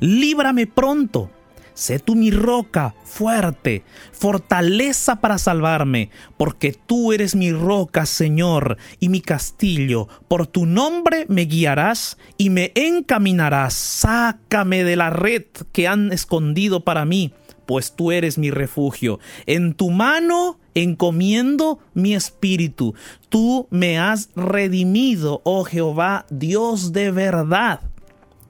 Líbrame 0.00 0.66
pronto. 0.66 1.30
Sé 1.78 2.00
tú 2.00 2.16
mi 2.16 2.32
roca 2.32 2.96
fuerte, 3.04 3.84
fortaleza 4.10 5.20
para 5.20 5.38
salvarme, 5.38 6.10
porque 6.36 6.72
tú 6.72 7.12
eres 7.12 7.36
mi 7.36 7.52
roca, 7.52 8.04
Señor, 8.04 8.78
y 8.98 9.08
mi 9.08 9.20
castillo. 9.20 10.08
Por 10.26 10.48
tu 10.48 10.66
nombre 10.66 11.24
me 11.28 11.42
guiarás 11.42 12.18
y 12.36 12.50
me 12.50 12.72
encaminarás. 12.74 13.74
Sácame 13.74 14.82
de 14.82 14.96
la 14.96 15.10
red 15.10 15.44
que 15.70 15.86
han 15.86 16.12
escondido 16.12 16.82
para 16.82 17.04
mí, 17.04 17.32
pues 17.64 17.94
tú 17.94 18.10
eres 18.10 18.38
mi 18.38 18.50
refugio. 18.50 19.20
En 19.46 19.72
tu 19.72 19.90
mano 19.90 20.58
encomiendo 20.74 21.78
mi 21.94 22.12
espíritu. 22.12 22.96
Tú 23.28 23.68
me 23.70 24.00
has 24.00 24.30
redimido, 24.34 25.42
oh 25.44 25.62
Jehová, 25.62 26.26
Dios 26.28 26.92
de 26.92 27.12
verdad. 27.12 27.82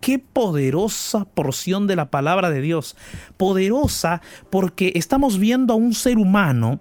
Qué 0.01 0.19
poderosa 0.19 1.25
porción 1.25 1.87
de 1.87 1.97
la 1.97 2.11
palabra 2.11 2.51
de 2.51 2.61
Dios. 2.61 2.97
Poderosa 3.37 4.23
porque 4.51 4.93
estamos 4.95 5.39
viendo 5.39 5.75
a 5.75 5.77
un 5.77 5.95
ser 5.95 6.19
humano 6.19 6.81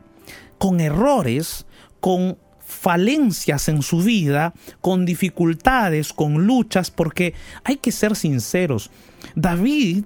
con 0.58 0.80
errores, 0.80 1.66
con 2.00 2.38
falencias 2.68 3.70
en 3.70 3.82
su 3.82 4.02
vida, 4.04 4.54
con 4.82 5.06
dificultades, 5.06 6.14
con 6.14 6.46
luchas, 6.46 6.92
porque 6.92 7.34
hay 7.64 7.78
que 7.78 7.92
ser 7.92 8.16
sinceros. 8.16 8.92
David, 9.36 10.04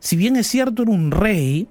si 0.00 0.16
bien 0.16 0.36
es 0.36 0.48
cierto, 0.48 0.82
era 0.82 0.90
un 0.90 1.10
rey, 1.10 1.68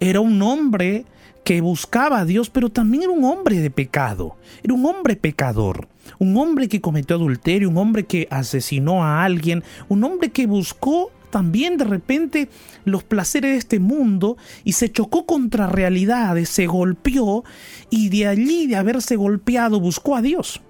era 0.00 0.20
un 0.20 0.42
hombre 0.42 1.06
que 1.44 1.60
buscaba 1.60 2.20
a 2.20 2.24
Dios, 2.24 2.50
pero 2.50 2.70
también 2.70 3.04
era 3.04 3.12
un 3.12 3.24
hombre 3.24 3.60
de 3.60 3.70
pecado, 3.70 4.36
era 4.62 4.74
un 4.74 4.84
hombre 4.86 5.14
pecador, 5.14 5.88
un 6.18 6.36
hombre 6.36 6.68
que 6.68 6.80
cometió 6.80 7.16
adulterio, 7.16 7.68
un 7.68 7.76
hombre 7.76 8.04
que 8.04 8.26
asesinó 8.30 9.04
a 9.04 9.24
alguien, 9.24 9.62
un 9.88 10.04
hombre 10.04 10.30
que 10.30 10.46
buscó 10.46 11.10
también 11.30 11.76
de 11.76 11.84
repente 11.84 12.48
los 12.84 13.02
placeres 13.02 13.52
de 13.52 13.58
este 13.58 13.78
mundo 13.80 14.36
y 14.62 14.72
se 14.72 14.90
chocó 14.90 15.26
contra 15.26 15.66
realidades, 15.66 16.48
se 16.48 16.66
golpeó 16.66 17.44
y 17.90 18.08
de 18.08 18.28
allí 18.28 18.66
de 18.66 18.76
haberse 18.76 19.16
golpeado 19.16 19.80
buscó 19.80 20.16
a 20.16 20.22
Dios 20.22 20.60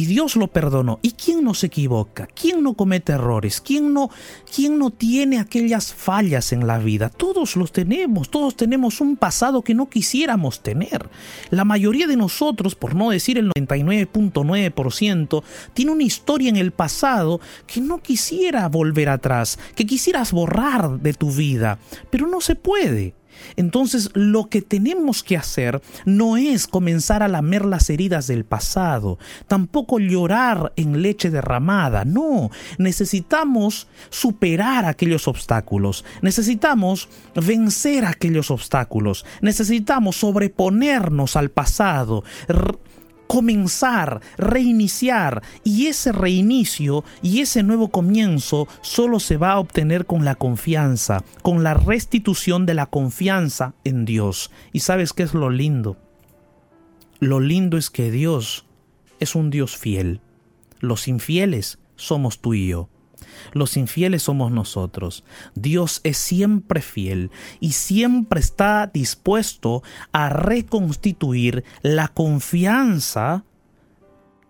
y 0.00 0.06
Dios 0.06 0.34
lo 0.36 0.48
perdonó. 0.48 0.98
¿Y 1.02 1.10
quién 1.10 1.44
no 1.44 1.52
se 1.52 1.66
equivoca? 1.66 2.26
¿Quién 2.28 2.62
no 2.62 2.72
comete 2.72 3.12
errores? 3.12 3.60
¿Quién 3.60 3.92
no, 3.92 4.08
quién 4.50 4.78
no 4.78 4.88
tiene 4.88 5.38
aquellas 5.38 5.92
fallas 5.92 6.54
en 6.54 6.66
la 6.66 6.78
vida? 6.78 7.10
Todos 7.10 7.54
los 7.54 7.70
tenemos, 7.70 8.30
todos 8.30 8.56
tenemos 8.56 9.02
un 9.02 9.18
pasado 9.18 9.60
que 9.60 9.74
no 9.74 9.90
quisiéramos 9.90 10.62
tener. 10.62 11.10
La 11.50 11.66
mayoría 11.66 12.06
de 12.06 12.16
nosotros, 12.16 12.74
por 12.74 12.94
no 12.94 13.10
decir 13.10 13.36
el 13.36 13.50
99.9%, 13.50 15.42
tiene 15.74 15.92
una 15.92 16.04
historia 16.04 16.48
en 16.48 16.56
el 16.56 16.70
pasado 16.70 17.38
que 17.66 17.82
no 17.82 17.98
quisiera 17.98 18.70
volver 18.70 19.10
atrás, 19.10 19.58
que 19.74 19.84
quisieras 19.84 20.32
borrar 20.32 20.98
de 20.98 21.12
tu 21.12 21.30
vida, 21.30 21.78
pero 22.08 22.26
no 22.26 22.40
se 22.40 22.54
puede. 22.54 23.19
Entonces 23.56 24.10
lo 24.14 24.48
que 24.48 24.62
tenemos 24.62 25.22
que 25.22 25.36
hacer 25.36 25.80
no 26.04 26.36
es 26.36 26.66
comenzar 26.66 27.22
a 27.22 27.28
lamer 27.28 27.64
las 27.64 27.90
heridas 27.90 28.26
del 28.26 28.44
pasado, 28.44 29.18
tampoco 29.46 29.98
llorar 29.98 30.72
en 30.76 31.02
leche 31.02 31.30
derramada, 31.30 32.04
no, 32.04 32.50
necesitamos 32.78 33.88
superar 34.08 34.84
aquellos 34.84 35.28
obstáculos, 35.28 36.04
necesitamos 36.22 37.08
vencer 37.34 38.04
aquellos 38.04 38.50
obstáculos, 38.50 39.24
necesitamos 39.40 40.16
sobreponernos 40.16 41.36
al 41.36 41.50
pasado, 41.50 42.24
comenzar, 43.30 44.22
reiniciar. 44.38 45.40
Y 45.62 45.86
ese 45.86 46.10
reinicio 46.10 47.04
y 47.22 47.42
ese 47.42 47.62
nuevo 47.62 47.88
comienzo 47.88 48.66
solo 48.80 49.20
se 49.20 49.36
va 49.36 49.52
a 49.52 49.60
obtener 49.60 50.04
con 50.04 50.24
la 50.24 50.34
confianza, 50.34 51.22
con 51.40 51.62
la 51.62 51.74
restitución 51.74 52.66
de 52.66 52.74
la 52.74 52.86
confianza 52.86 53.74
en 53.84 54.04
Dios. 54.04 54.50
¿Y 54.72 54.80
sabes 54.80 55.12
qué 55.12 55.22
es 55.22 55.32
lo 55.32 55.48
lindo? 55.48 55.96
Lo 57.20 57.38
lindo 57.38 57.76
es 57.76 57.88
que 57.88 58.10
Dios 58.10 58.66
es 59.20 59.36
un 59.36 59.50
Dios 59.50 59.76
fiel. 59.76 60.20
Los 60.80 61.06
infieles 61.06 61.78
somos 61.94 62.40
tú 62.40 62.54
y 62.54 62.66
yo. 62.66 62.88
Los 63.52 63.76
infieles 63.76 64.22
somos 64.22 64.52
nosotros. 64.52 65.24
Dios 65.54 66.00
es 66.04 66.16
siempre 66.16 66.80
fiel 66.80 67.30
y 67.60 67.72
siempre 67.72 68.40
está 68.40 68.86
dispuesto 68.86 69.82
a 70.12 70.28
reconstituir 70.28 71.64
la 71.82 72.08
confianza 72.08 73.44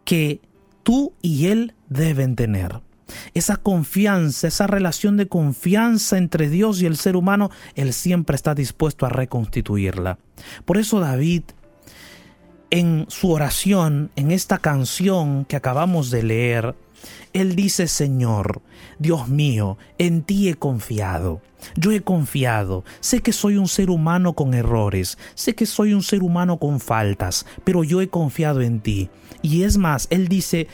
que 0.05 0.41
tú 0.83 1.13
y 1.23 1.47
Él 1.47 1.75
deben 1.89 2.37
tener. 2.37 2.81
Esa 3.35 3.57
confianza, 3.57 4.49
esa 4.49 4.67
relación 4.67 5.17
de 5.17 5.29
confianza 5.29 6.19
entre 6.19 6.49
Dios 6.49 6.81
y 6.81 6.87
el 6.87 6.97
ser 6.97 7.17
humano, 7.17 7.51
Él 7.75 7.93
siempre 7.93 8.37
está 8.37 8.55
dispuesto 8.55 9.07
a 9.07 9.09
reconstituirla. 9.09 10.19
Por 10.65 10.79
eso 10.79 11.01
David, 11.01 11.43
en 12.71 13.07
su 13.09 13.31
oración, 13.31 14.11
en 14.17 14.31
esta 14.31 14.59
canción 14.59 15.45
que 15.45 15.57
acabamos 15.57 16.11
de 16.11 16.23
leer, 16.23 16.75
él 17.33 17.55
dice, 17.55 17.87
Señor, 17.87 18.63
Dios 18.99 19.29
mío, 19.29 19.79
en 19.99 20.23
ti 20.23 20.49
he 20.49 20.55
confiado. 20.55 21.41
Yo 21.77 21.93
he 21.93 22.01
confiado, 22.01 22.85
sé 23.01 23.21
que 23.21 23.33
soy 23.33 23.57
un 23.57 23.69
ser 23.69 23.91
humano 23.91 24.33
con 24.33 24.55
errores, 24.55 25.19
sé 25.35 25.55
que 25.55 25.67
soy 25.67 25.93
un 25.93 26.03
ser 26.03 26.23
humano 26.23 26.59
con 26.59 26.81
faltas, 26.81 27.45
pero 27.65 27.85
yo 27.85 28.01
he 28.01 28.09
confiado 28.09 28.63
en 28.63 28.81
ti. 28.81 29.11
Y 29.43 29.63
es 29.63 29.77
más, 29.77 30.07
Él 30.11 30.29
dice, 30.29 30.69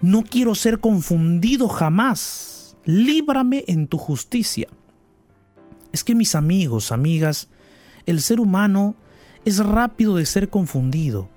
no 0.00 0.22
quiero 0.22 0.54
ser 0.54 0.80
confundido 0.80 1.68
jamás, 1.68 2.76
líbrame 2.84 3.64
en 3.66 3.86
tu 3.86 3.98
justicia. 3.98 4.68
Es 5.92 6.04
que 6.04 6.14
mis 6.14 6.34
amigos, 6.34 6.92
amigas, 6.92 7.48
el 8.06 8.22
ser 8.22 8.40
humano 8.40 8.94
es 9.44 9.58
rápido 9.58 10.16
de 10.16 10.26
ser 10.26 10.48
confundido. 10.48 11.28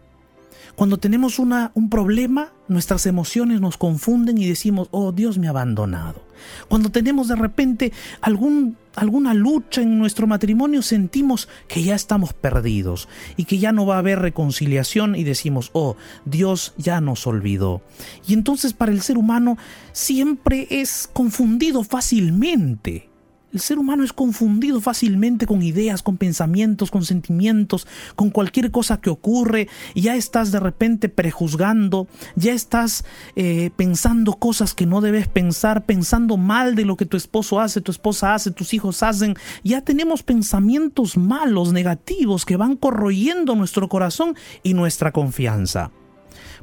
Cuando 0.75 0.97
tenemos 0.97 1.37
una, 1.37 1.71
un 1.75 1.89
problema, 1.89 2.51
nuestras 2.67 3.05
emociones 3.05 3.61
nos 3.61 3.77
confunden 3.77 4.39
y 4.39 4.47
decimos, 4.47 4.87
oh, 4.91 5.11
Dios 5.11 5.37
me 5.37 5.45
ha 5.47 5.51
abandonado. 5.51 6.25
Cuando 6.67 6.89
tenemos 6.89 7.27
de 7.27 7.35
repente 7.35 7.93
algún, 8.21 8.75
alguna 8.95 9.35
lucha 9.35 9.81
en 9.81 9.99
nuestro 9.99 10.25
matrimonio, 10.25 10.81
sentimos 10.81 11.47
que 11.67 11.83
ya 11.83 11.93
estamos 11.93 12.33
perdidos 12.33 13.07
y 13.37 13.45
que 13.45 13.59
ya 13.59 13.71
no 13.71 13.85
va 13.85 13.95
a 13.95 13.99
haber 13.99 14.19
reconciliación 14.19 15.15
y 15.15 15.23
decimos, 15.23 15.69
oh, 15.73 15.95
Dios 16.25 16.73
ya 16.77 17.01
nos 17.01 17.27
olvidó. 17.27 17.83
Y 18.27 18.33
entonces 18.33 18.73
para 18.73 18.91
el 18.91 19.01
ser 19.01 19.19
humano 19.19 19.57
siempre 19.91 20.67
es 20.71 21.07
confundido 21.13 21.83
fácilmente. 21.83 23.12
El 23.53 23.59
ser 23.59 23.77
humano 23.77 24.03
es 24.03 24.13
confundido 24.13 24.81
fácilmente 24.81 25.45
con 25.45 25.61
ideas, 25.61 26.01
con 26.01 26.17
pensamientos, 26.17 26.89
con 26.89 27.05
sentimientos, 27.05 27.85
con 28.15 28.31
cualquier 28.31 28.71
cosa 28.71 28.99
que 28.99 29.11
ocurre. 29.11 29.67
Ya 29.93 30.15
estás 30.15 30.51
de 30.51 30.59
repente 30.59 31.07
prejuzgando, 31.07 32.07
ya 32.35 32.51
estás 32.53 33.05
eh, 33.35 33.69
pensando 33.75 34.33
cosas 34.33 34.73
que 34.73 34.87
no 34.87 35.01
debes 35.01 35.27
pensar, 35.27 35.85
pensando 35.85 36.35
mal 36.35 36.73
de 36.73 36.85
lo 36.85 36.97
que 36.97 37.05
tu 37.05 37.15
esposo 37.15 37.59
hace, 37.59 37.79
tu 37.79 37.91
esposa 37.91 38.33
hace, 38.33 38.49
tus 38.49 38.73
hijos 38.73 39.03
hacen. 39.03 39.35
Ya 39.63 39.81
tenemos 39.81 40.23
pensamientos 40.23 41.15
malos, 41.15 41.73
negativos, 41.73 42.45
que 42.45 42.57
van 42.57 42.75
corroyendo 42.75 43.53
nuestro 43.53 43.87
corazón 43.87 44.35
y 44.63 44.73
nuestra 44.73 45.11
confianza. 45.11 45.91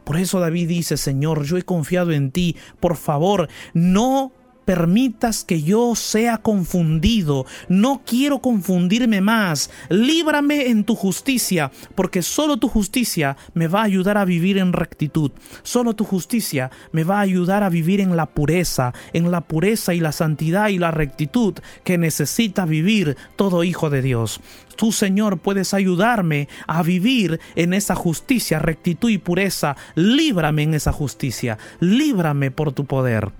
Por 0.02 0.16
eso 0.16 0.40
David 0.40 0.66
dice, 0.66 0.96
Señor, 0.96 1.44
yo 1.44 1.56
he 1.56 1.62
confiado 1.62 2.10
en 2.10 2.32
ti, 2.32 2.56
por 2.80 2.96
favor, 2.96 3.48
no 3.74 4.32
permitas 4.64 5.44
que 5.44 5.62
yo 5.62 5.94
sea 5.94 6.38
confundido. 6.38 7.46
No 7.68 8.02
quiero 8.04 8.40
confundirme 8.40 9.20
más. 9.20 9.70
Líbrame 9.88 10.68
en 10.68 10.84
tu 10.84 10.94
justicia, 10.94 11.70
porque 11.94 12.22
solo 12.22 12.56
tu 12.56 12.68
justicia 12.68 13.36
me 13.54 13.68
va 13.68 13.80
a 13.80 13.84
ayudar 13.84 14.18
a 14.18 14.24
vivir 14.24 14.58
en 14.58 14.72
rectitud. 14.72 15.32
Solo 15.62 15.94
tu 15.94 16.04
justicia 16.04 16.70
me 16.92 17.04
va 17.04 17.18
a 17.18 17.22
ayudar 17.22 17.62
a 17.62 17.68
vivir 17.68 18.00
en 18.00 18.16
la 18.16 18.26
pureza, 18.26 18.92
en 19.12 19.30
la 19.30 19.42
pureza 19.42 19.94
y 19.94 20.00
la 20.00 20.12
santidad 20.12 20.68
y 20.68 20.78
la 20.78 20.90
rectitud 20.90 21.54
que 21.84 21.98
necesita 21.98 22.64
vivir 22.64 23.16
todo 23.36 23.64
hijo 23.64 23.90
de 23.90 24.02
Dios. 24.02 24.40
Tú, 24.76 24.92
Señor, 24.92 25.38
puedes 25.38 25.74
ayudarme 25.74 26.48
a 26.66 26.82
vivir 26.82 27.38
en 27.54 27.74
esa 27.74 27.94
justicia, 27.94 28.58
rectitud 28.58 29.10
y 29.10 29.18
pureza. 29.18 29.76
Líbrame 29.94 30.62
en 30.62 30.74
esa 30.74 30.92
justicia. 30.92 31.58
Líbrame 31.80 32.50
por 32.50 32.72
tu 32.72 32.86
poder. 32.86 33.30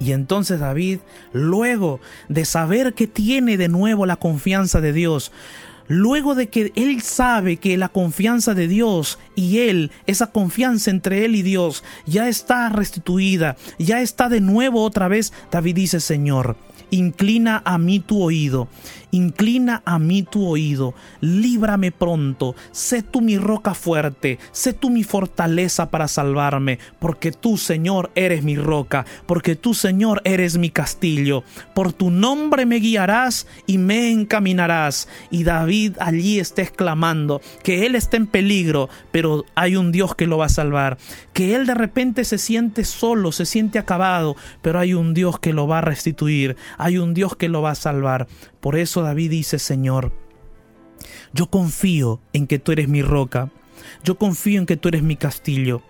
Y 0.00 0.12
entonces 0.12 0.60
David, 0.60 0.98
luego 1.32 2.00
de 2.28 2.44
saber 2.44 2.94
que 2.94 3.06
tiene 3.06 3.56
de 3.56 3.68
nuevo 3.68 4.06
la 4.06 4.16
confianza 4.16 4.80
de 4.80 4.94
Dios, 4.94 5.30
luego 5.88 6.34
de 6.34 6.48
que 6.48 6.72
él 6.74 7.02
sabe 7.02 7.58
que 7.58 7.76
la 7.76 7.90
confianza 7.90 8.54
de 8.54 8.66
Dios 8.66 9.18
y 9.34 9.58
él, 9.58 9.90
esa 10.06 10.28
confianza 10.28 10.90
entre 10.90 11.24
él 11.26 11.34
y 11.34 11.42
Dios, 11.42 11.84
ya 12.06 12.28
está 12.28 12.70
restituida, 12.70 13.56
ya 13.78 14.00
está 14.00 14.28
de 14.28 14.40
nuevo 14.40 14.82
otra 14.82 15.08
vez, 15.08 15.32
David 15.50 15.74
dice, 15.74 16.00
Señor, 16.00 16.56
inclina 16.90 17.60
a 17.64 17.76
mí 17.76 18.00
tu 18.00 18.22
oído, 18.22 18.68
inclina 19.10 19.82
a 19.84 19.98
mí 19.98 20.22
tu 20.22 20.46
oído, 20.46 20.94
líbrame 21.20 21.92
pronto, 21.92 22.54
sé 22.72 23.02
tú 23.02 23.20
mi 23.20 23.38
roca 23.38 23.74
fuerte, 23.74 24.38
sé 24.52 24.72
tú 24.72 24.90
mi 24.90 25.04
fortaleza 25.04 25.90
para 25.90 26.08
salvarme, 26.08 26.78
porque 26.98 27.32
tú, 27.32 27.56
Señor, 27.56 28.10
eres 28.14 28.42
mi 28.42 28.56
roca, 28.56 29.06
porque 29.26 29.56
tú, 29.56 29.74
Señor, 29.74 30.20
eres 30.24 30.58
mi 30.58 30.70
castillo, 30.70 31.44
por 31.74 31.92
tu 31.92 32.10
nombre 32.10 32.66
me 32.66 32.76
guiarás 32.76 33.46
y 33.66 33.78
me 33.78 34.10
encaminarás. 34.10 35.08
Y 35.30 35.44
David 35.44 35.96
allí 36.00 36.38
está 36.38 36.62
exclamando 36.62 37.40
que 37.62 37.86
él 37.86 37.94
está 37.94 38.16
en 38.16 38.26
peligro, 38.26 38.88
pero 39.12 39.44
hay 39.54 39.76
un 39.76 39.92
Dios 39.92 40.14
que 40.14 40.26
lo 40.26 40.38
va 40.38 40.46
a 40.46 40.50
salvar, 40.50 40.98
que 41.32 41.54
él 41.54 41.66
de 41.66 41.74
repente 41.74 42.24
se 42.24 42.38
siente 42.38 42.84
solo, 42.84 43.32
se 43.32 43.46
siente 43.46 43.78
acabado, 43.78 44.36
pero 44.62 44.78
hay 44.78 44.94
un 44.94 45.14
Dios 45.14 45.38
que 45.38 45.52
lo 45.52 45.66
va 45.66 45.78
a 45.78 45.82
restituir, 45.82 46.56
hay 46.78 46.98
un 46.98 47.14
Dios 47.14 47.36
que 47.36 47.48
lo 47.48 47.62
va 47.62 47.70
a 47.70 47.74
salvar. 47.74 48.26
Por 48.60 48.76
eso 48.76 49.02
David 49.02 49.30
dice, 49.30 49.58
Señor, 49.58 50.12
yo 51.32 51.48
confío 51.50 52.20
en 52.32 52.46
que 52.46 52.58
tú 52.58 52.72
eres 52.72 52.88
mi 52.88 53.02
roca, 53.02 53.50
yo 54.04 54.18
confío 54.18 54.60
en 54.60 54.66
que 54.66 54.76
tú 54.76 54.88
eres 54.88 55.02
mi 55.02 55.16
castillo, 55.16 55.82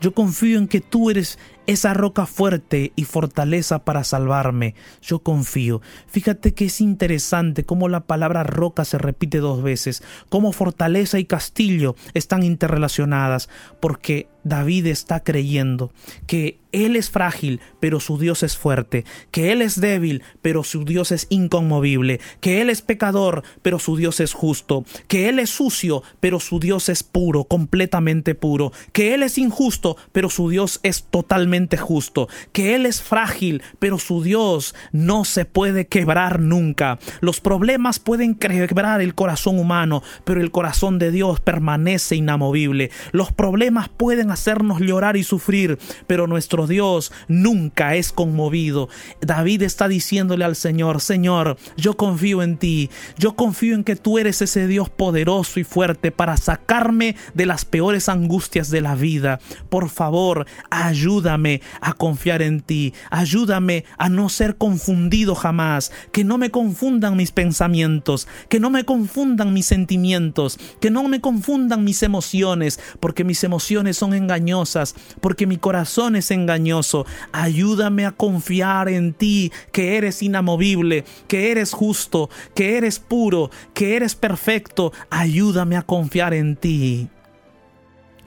yo 0.00 0.14
confío 0.14 0.58
en 0.58 0.68
que 0.68 0.80
tú 0.80 1.10
eres 1.10 1.38
esa 1.66 1.94
roca 1.94 2.26
fuerte 2.26 2.92
y 2.96 3.04
fortaleza 3.04 3.84
para 3.84 4.04
salvarme. 4.04 4.74
Yo 5.02 5.20
confío. 5.20 5.80
Fíjate 6.06 6.54
que 6.54 6.66
es 6.66 6.80
interesante 6.80 7.64
cómo 7.64 7.88
la 7.88 8.00
palabra 8.00 8.42
roca 8.42 8.84
se 8.84 8.98
repite 8.98 9.38
dos 9.38 9.62
veces, 9.62 10.02
cómo 10.28 10.52
fortaleza 10.52 11.18
y 11.18 11.24
castillo 11.24 11.96
están 12.14 12.42
interrelacionadas, 12.42 13.48
porque 13.80 14.28
David 14.44 14.86
está 14.86 15.24
creyendo 15.24 15.92
que 16.26 16.60
él 16.70 16.94
es 16.94 17.10
frágil, 17.10 17.60
pero 17.80 18.00
su 18.00 18.18
Dios 18.18 18.42
es 18.42 18.56
fuerte, 18.56 19.04
que 19.30 19.50
él 19.50 19.60
es 19.60 19.80
débil, 19.80 20.22
pero 20.42 20.62
su 20.62 20.84
Dios 20.84 21.10
es 21.10 21.26
inconmovible, 21.30 22.20
que 22.40 22.60
él 22.60 22.70
es 22.70 22.82
pecador, 22.82 23.42
pero 23.62 23.78
su 23.78 23.96
Dios 23.96 24.20
es 24.20 24.34
justo, 24.34 24.84
que 25.08 25.28
él 25.28 25.38
es 25.38 25.50
sucio, 25.50 26.02
pero 26.20 26.38
su 26.38 26.60
Dios 26.60 26.88
es 26.88 27.02
puro, 27.02 27.44
completamente 27.44 28.34
puro, 28.34 28.72
que 28.92 29.14
él 29.14 29.22
es 29.22 29.38
injusto, 29.38 29.96
pero 30.12 30.30
su 30.30 30.48
Dios 30.48 30.80
es 30.82 31.04
totalmente 31.04 31.55
justo, 31.76 32.28
que 32.52 32.74
él 32.74 32.86
es 32.86 33.02
frágil, 33.02 33.62
pero 33.78 33.98
su 33.98 34.22
Dios 34.22 34.74
no 34.92 35.24
se 35.24 35.44
puede 35.44 35.86
quebrar 35.86 36.38
nunca. 36.38 36.98
Los 37.20 37.40
problemas 37.40 37.98
pueden 37.98 38.34
quebrar 38.34 39.00
el 39.00 39.14
corazón 39.14 39.58
humano, 39.58 40.02
pero 40.24 40.40
el 40.40 40.50
corazón 40.50 40.98
de 40.98 41.10
Dios 41.10 41.40
permanece 41.40 42.16
inamovible. 42.16 42.90
Los 43.12 43.32
problemas 43.32 43.88
pueden 43.88 44.30
hacernos 44.30 44.80
llorar 44.80 45.16
y 45.16 45.24
sufrir, 45.24 45.78
pero 46.06 46.26
nuestro 46.26 46.66
Dios 46.66 47.12
nunca 47.26 47.94
es 47.94 48.12
conmovido. 48.12 48.88
David 49.20 49.62
está 49.62 49.88
diciéndole 49.88 50.44
al 50.44 50.56
Señor, 50.56 51.00
Señor, 51.00 51.56
yo 51.76 51.96
confío 51.96 52.42
en 52.42 52.58
ti, 52.58 52.90
yo 53.18 53.34
confío 53.34 53.74
en 53.74 53.84
que 53.84 53.96
tú 53.96 54.18
eres 54.18 54.42
ese 54.42 54.66
Dios 54.66 54.90
poderoso 54.90 55.58
y 55.58 55.64
fuerte 55.64 56.12
para 56.12 56.36
sacarme 56.36 57.16
de 57.34 57.46
las 57.46 57.64
peores 57.64 58.08
angustias 58.08 58.70
de 58.70 58.82
la 58.82 58.94
vida. 58.94 59.40
Por 59.70 59.88
favor, 59.88 60.46
ayúdame 60.70 61.45
a 61.80 61.92
confiar 61.92 62.42
en 62.42 62.60
ti, 62.60 62.92
ayúdame 63.10 63.84
a 63.98 64.08
no 64.08 64.28
ser 64.28 64.56
confundido 64.56 65.34
jamás, 65.34 65.92
que 66.12 66.24
no 66.24 66.38
me 66.38 66.50
confundan 66.50 67.16
mis 67.16 67.32
pensamientos, 67.32 68.28
que 68.48 68.60
no 68.60 68.70
me 68.70 68.84
confundan 68.84 69.52
mis 69.52 69.66
sentimientos, 69.66 70.58
que 70.80 70.90
no 70.90 71.04
me 71.08 71.20
confundan 71.20 71.84
mis 71.84 72.02
emociones, 72.02 72.80
porque 73.00 73.24
mis 73.24 73.42
emociones 73.44 73.96
son 73.96 74.14
engañosas, 74.14 74.94
porque 75.20 75.46
mi 75.46 75.56
corazón 75.56 76.16
es 76.16 76.30
engañoso. 76.30 77.06
Ayúdame 77.32 78.06
a 78.06 78.12
confiar 78.12 78.88
en 78.88 79.12
ti, 79.12 79.52
que 79.72 79.96
eres 79.96 80.22
inamovible, 80.22 81.04
que 81.28 81.50
eres 81.50 81.72
justo, 81.72 82.30
que 82.54 82.76
eres 82.76 82.98
puro, 82.98 83.50
que 83.74 83.96
eres 83.96 84.14
perfecto. 84.14 84.92
Ayúdame 85.10 85.76
a 85.76 85.82
confiar 85.82 86.34
en 86.34 86.56
ti. 86.56 87.08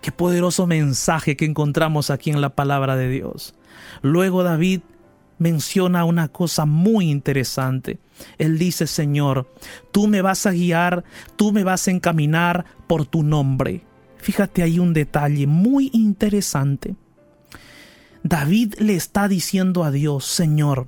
Qué 0.02 0.12
poderoso 0.12 0.66
mensaje 0.66 1.36
que 1.36 1.46
encontramos 1.46 2.10
aquí 2.10 2.30
en 2.30 2.42
la 2.42 2.50
palabra 2.50 2.96
de 2.96 3.10
Dios. 3.10 3.54
Luego 4.02 4.44
David 4.44 4.82
menciona 5.40 6.06
una 6.06 6.28
cosa 6.28 6.66
muy 6.66 7.10
interesante. 7.10 8.00
Él 8.38 8.58
dice, 8.58 8.88
Señor, 8.88 9.52
tú 9.92 10.08
me 10.08 10.22
vas 10.22 10.46
a 10.46 10.52
guiar, 10.52 11.04
tú 11.36 11.52
me 11.52 11.64
vas 11.64 11.88
a 11.88 11.92
encaminar 11.92 12.66
por 12.88 13.06
tu 13.06 13.24
nombre. 13.24 13.84
Fíjate 14.18 14.62
ahí 14.64 14.80
un 14.80 14.94
detalle 14.94 15.48
muy 15.48 15.90
interesante. 15.94 16.96
David 18.24 18.76
le 18.80 18.96
está 18.96 19.28
diciendo 19.28 19.84
a 19.84 19.92
Dios, 19.92 20.26
Señor, 20.26 20.88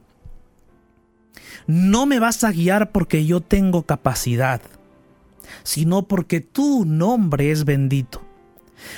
no 1.66 2.06
me 2.06 2.20
vas 2.20 2.44
a 2.44 2.52
guiar 2.52 2.92
porque 2.92 3.26
yo 3.26 3.40
tengo 3.40 3.84
capacidad, 3.84 4.62
sino 5.64 6.04
porque 6.04 6.42
tu 6.42 6.86
nombre 6.86 7.52
es 7.52 7.64
bendito. 7.64 8.22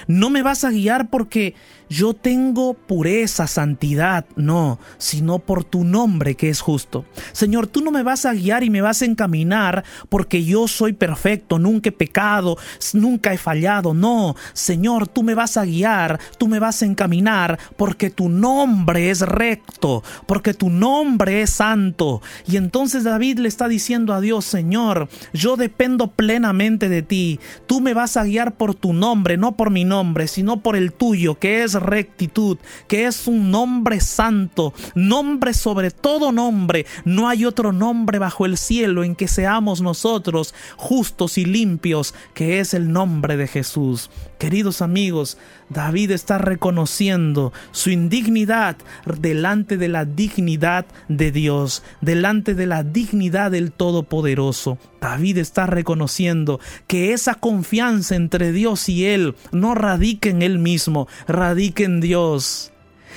No 0.07 0.29
me 0.29 0.43
vas 0.43 0.63
a 0.63 0.71
guiar 0.71 1.09
porque 1.09 1.55
yo 1.89 2.13
tengo 2.13 2.73
pureza, 2.73 3.45
santidad, 3.45 4.25
no, 4.35 4.79
sino 4.97 5.39
por 5.39 5.63
tu 5.63 5.83
nombre 5.83 6.35
que 6.35 6.49
es 6.49 6.59
justo. 6.59 7.05
Señor, 7.33 7.67
tú 7.67 7.81
no 7.81 7.91
me 7.91 8.01
vas 8.01 8.25
a 8.25 8.33
guiar 8.33 8.63
y 8.63 8.69
me 8.69 8.81
vas 8.81 9.01
a 9.01 9.05
encaminar 9.05 9.83
porque 10.09 10.43
yo 10.43 10.67
soy 10.67 10.93
perfecto, 10.93 11.59
nunca 11.59 11.89
he 11.89 11.91
pecado, 11.91 12.57
nunca 12.93 13.33
he 13.33 13.37
fallado, 13.37 13.93
no, 13.93 14.35
Señor, 14.53 15.07
tú 15.07 15.21
me 15.21 15.35
vas 15.35 15.55
a 15.57 15.65
guiar, 15.65 16.19
tú 16.37 16.47
me 16.47 16.59
vas 16.59 16.81
a 16.81 16.85
encaminar 16.85 17.59
porque 17.77 18.09
tu 18.09 18.27
nombre 18.27 19.11
es 19.11 19.21
recto, 19.21 20.03
porque 20.25 20.53
tu 20.53 20.69
nombre 20.69 21.41
es 21.41 21.51
santo. 21.51 22.21
Y 22.47 22.57
entonces 22.57 23.03
David 23.03 23.39
le 23.39 23.49
está 23.49 23.67
diciendo 23.67 24.13
a 24.13 24.21
Dios, 24.21 24.45
Señor, 24.45 25.09
yo 25.33 25.57
dependo 25.57 26.07
plenamente 26.07 26.89
de 26.89 27.03
ti, 27.03 27.39
tú 27.67 27.81
me 27.81 27.93
vas 27.93 28.17
a 28.17 28.23
guiar 28.23 28.55
por 28.55 28.73
tu 28.73 28.93
nombre, 28.93 29.37
no 29.37 29.55
por 29.55 29.69
mi 29.73 29.83
nombre, 29.83 30.27
sino 30.27 30.61
por 30.61 30.75
el 30.75 30.93
tuyo, 30.93 31.39
que 31.39 31.63
es 31.63 31.73
rectitud, 31.73 32.57
que 32.87 33.05
es 33.05 33.27
un 33.27 33.51
nombre 33.51 33.99
santo, 33.99 34.73
nombre 34.95 35.53
sobre 35.53 35.91
todo 35.91 36.31
nombre. 36.31 36.85
No 37.03 37.27
hay 37.27 37.45
otro 37.45 37.73
nombre 37.73 38.19
bajo 38.19 38.45
el 38.45 38.57
cielo 38.57 39.03
en 39.03 39.15
que 39.15 39.27
seamos 39.27 39.81
nosotros 39.81 40.53
justos 40.77 41.37
y 41.37 41.45
limpios, 41.45 42.13
que 42.33 42.59
es 42.59 42.73
el 42.73 42.91
nombre 42.91 43.35
de 43.35 43.47
Jesús. 43.47 44.09
Queridos 44.37 44.81
amigos, 44.81 45.37
David 45.73 46.11
está 46.11 46.37
reconociendo 46.37 47.51
su 47.71 47.89
indignidad 47.89 48.77
delante 49.19 49.77
de 49.77 49.87
la 49.87 50.05
dignidad 50.05 50.85
de 51.07 51.31
Dios, 51.31 51.83
delante 52.01 52.53
de 52.53 52.67
la 52.67 52.83
dignidad 52.83 53.51
del 53.51 53.71
Todopoderoso. 53.71 54.77
David 55.01 55.39
está 55.39 55.65
reconociendo 55.65 56.59
que 56.87 57.13
esa 57.13 57.35
confianza 57.35 58.15
entre 58.15 58.51
Dios 58.51 58.87
y 58.89 59.05
él 59.05 59.35
no 59.51 59.75
radica 59.75 60.29
en 60.29 60.41
él 60.41 60.59
mismo, 60.59 61.07
radica 61.27 61.83
en 61.83 61.99
Dios 61.99 62.71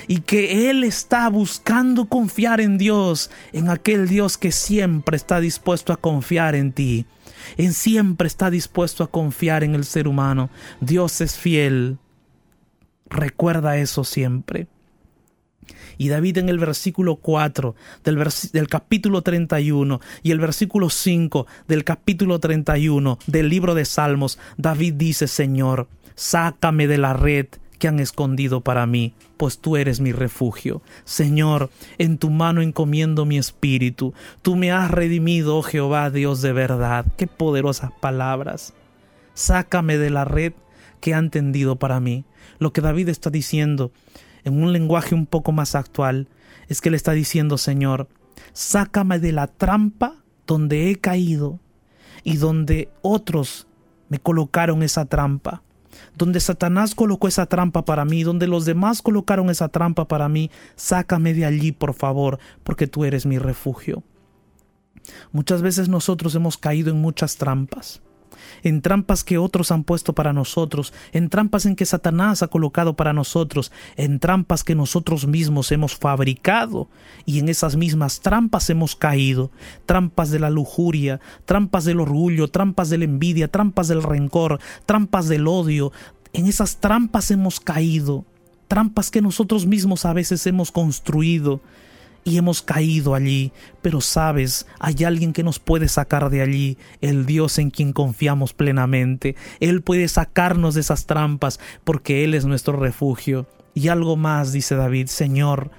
y 0.09 0.21
que 0.21 0.69
Él 0.71 0.85
está 0.85 1.29
buscando 1.31 2.05
confiar 2.05 2.61
en 2.61 2.77
Dios, 2.77 3.31
en 3.53 3.71
aquel 3.71 4.09
Dios 4.09 4.37
que 4.37 4.53
siempre 4.53 5.17
está 5.17 5.41
dispuesto 5.41 5.93
a 5.93 5.97
confiar 5.97 6.55
en 6.55 6.73
ti 6.73 7.07
en 7.57 7.73
siempre 7.73 8.27
está 8.27 8.51
dispuesto 8.51 9.05
a 9.05 9.11
confiar 9.11 9.65
en 9.65 9.75
el 9.75 9.85
ser 9.85 10.09
humano. 10.09 10.51
Dios 10.81 11.21
es 11.21 11.37
fiel. 11.37 11.99
Recuerda 13.09 13.77
eso 13.77 14.05
siempre. 14.05 14.67
Y 15.99 16.09
David 16.09 16.39
en 16.39 16.49
el 16.49 16.59
versículo 16.59 17.17
4 17.17 17.75
del, 18.05 18.23
del, 18.53 18.69
capítulo 18.69 19.23
31 19.23 20.01
y 20.23 20.31
el 20.31 20.39
versículo 20.39 20.91
5 20.91 21.47
del 21.67 21.85
capítulo 21.85 22.39
31 22.39 23.19
del 23.27 23.49
libro 23.49 23.75
de 23.75 23.85
Salmos, 23.85 24.39
David 24.57 24.95
dice, 24.95 25.27
Señor, 25.27 25.89
sácame 26.15 26.87
de 26.87 26.99
la 26.99 27.15
red 27.15 27.47
que 27.79 27.89
han 27.89 28.01
escondido 28.01 28.61
para 28.61 28.87
mí, 28.87 29.15
pues 29.37 29.59
tú 29.59 29.77
eres 29.77 30.01
mi 30.01 30.13
refugio. 30.13 30.83
Señor, 31.05 31.71
en 31.99 32.19
tu 32.19 32.31
mano 32.31 32.63
encomiendo 32.63 33.25
mi 33.25 33.39
espíritu. 33.39 34.15
Tú 34.43 34.57
me 34.57 34.73
has 34.73 34.91
redimido, 34.91 35.59
oh 35.59 35.63
Jehová, 35.63 36.11
Dios 36.11 36.43
de 36.43 36.53
verdad. 36.53 37.07
Qué 37.17 37.27
poderosas 37.27 37.91
palabras. 38.01 38.73
Sácame 39.35 39.99
de 39.99 40.11
la 40.11 40.25
red 40.25 40.55
que 41.01 41.15
han 41.15 41.31
tendido 41.31 41.77
para 41.77 42.01
mí. 42.01 42.25
Lo 42.59 42.73
que 42.73 42.81
David 42.81 43.09
está 43.09 43.31
diciendo, 43.31 43.93
en 44.45 44.63
un 44.63 44.73
lenguaje 44.73 45.15
un 45.15 45.27
poco 45.27 45.53
más 45.53 45.75
actual, 45.75 46.29
es 46.69 46.81
que 46.81 46.91
le 46.91 46.97
está 46.97 47.13
diciendo, 47.13 47.59
Señor, 47.59 48.09
sácame 48.53 49.19
de 49.19 49.33
la 49.33 49.47
trampa 49.47 50.17
donde 50.47 50.91
he 50.91 50.97
caído 50.97 51.59
y 52.23 52.37
donde 52.37 52.89
otros 53.03 53.67
me 54.09 54.19
colocaron 54.19 54.83
esa 54.83 55.05
trampa 55.05 55.63
donde 56.17 56.41
Satanás 56.41 56.95
colocó 56.95 57.29
esa 57.29 57.47
trampa 57.47 57.85
para 57.85 58.05
mí, 58.05 58.23
donde 58.23 58.47
los 58.47 58.65
demás 58.65 59.03
colocaron 59.03 59.51
esa 59.51 59.69
trampa 59.69 60.09
para 60.09 60.29
mí, 60.29 60.51
sácame 60.75 61.35
de 61.35 61.45
allí, 61.45 61.73
por 61.73 61.95
favor, 61.95 62.39
porque 62.63 62.87
tú 62.87 63.05
eres 63.05 63.27
mi 63.27 63.39
refugio. 63.39 64.03
Muchas 65.33 65.63
veces 65.63 65.89
nosotros 65.89 66.35
hemos 66.35 66.59
caído 66.59 66.91
en 66.91 67.01
muchas 67.01 67.37
trampas. 67.37 68.03
En 68.63 68.83
trampas 68.83 69.25
que 69.25 69.39
otros 69.39 69.71
han 69.71 69.85
puesto 69.85 70.13
para 70.13 70.33
nosotros, 70.33 70.93
en 71.13 71.29
trampas 71.29 71.67
en 71.67 71.77
que 71.77 71.87
Satanás 71.87 72.43
ha 72.43 72.49
colocado 72.49 72.95
para 72.95 73.13
nosotros, 73.13 73.73
en 73.97 74.19
trampas 74.19 74.65
que 74.65 74.75
nosotros 74.75 75.27
mismos 75.27 75.73
hemos 75.73 75.97
fabricado 75.97 76.89
y 77.25 77.39
en 77.39 77.49
esas 77.49 77.77
mismas 77.77 78.21
trampas 78.21 78.71
hemos 78.71 78.97
caído, 78.97 79.51
trampas 79.87 80.31
de 80.31 80.39
la 80.39 80.51
lujuria, 80.51 81.21
trampas 81.45 81.85
del 81.85 82.01
orgullo, 82.01 82.49
trampas 82.49 82.91
de 82.91 82.99
la 82.99 83.05
envidia, 83.05 83.49
trampas 83.49 83.89
del 83.89 84.03
rencor, 84.03 84.61
trampas 84.87 85.29
del 85.29 85.47
odio, 85.49 85.93
en 86.33 86.47
esas 86.47 86.77
trampas 86.77 87.31
hemos 87.31 87.61
caído, 87.61 88.25
trampas 88.69 89.11
que 89.11 89.23
nosotros 89.23 89.67
mismos 89.67 90.05
a 90.05 90.13
veces 90.13 90.47
hemos 90.47 90.71
construido 90.71 91.61
y 92.27 92.39
hemos 92.39 92.61
caído 92.61 93.15
allí, 93.15 93.53
pero 93.83 94.01
sabes, 94.01 94.67
hay 94.81 95.05
alguien 95.05 95.33
que 95.33 95.45
nos 95.45 95.61
puede 95.61 95.87
sacar 95.87 96.29
de 96.29 96.43
allí, 96.43 96.77
el 97.01 97.25
Dios 97.25 97.57
en 97.59 97.71
quien 97.71 97.93
confiamos 97.93 98.53
plenamente. 98.53 99.37
Él 99.61 99.81
puede 99.81 100.09
sacarnos 100.09 100.75
de 100.75 100.81
esas 100.81 101.07
trampas 101.07 101.61
porque 101.85 102.25
Él 102.25 102.35
es 102.35 102.45
nuestro 102.45 102.77
refugio. 102.77 103.47
Y 103.75 103.89
algo 103.89 104.17
más, 104.17 104.53
dice 104.53 104.75
David, 104.75 105.07
Señor, 105.07 105.71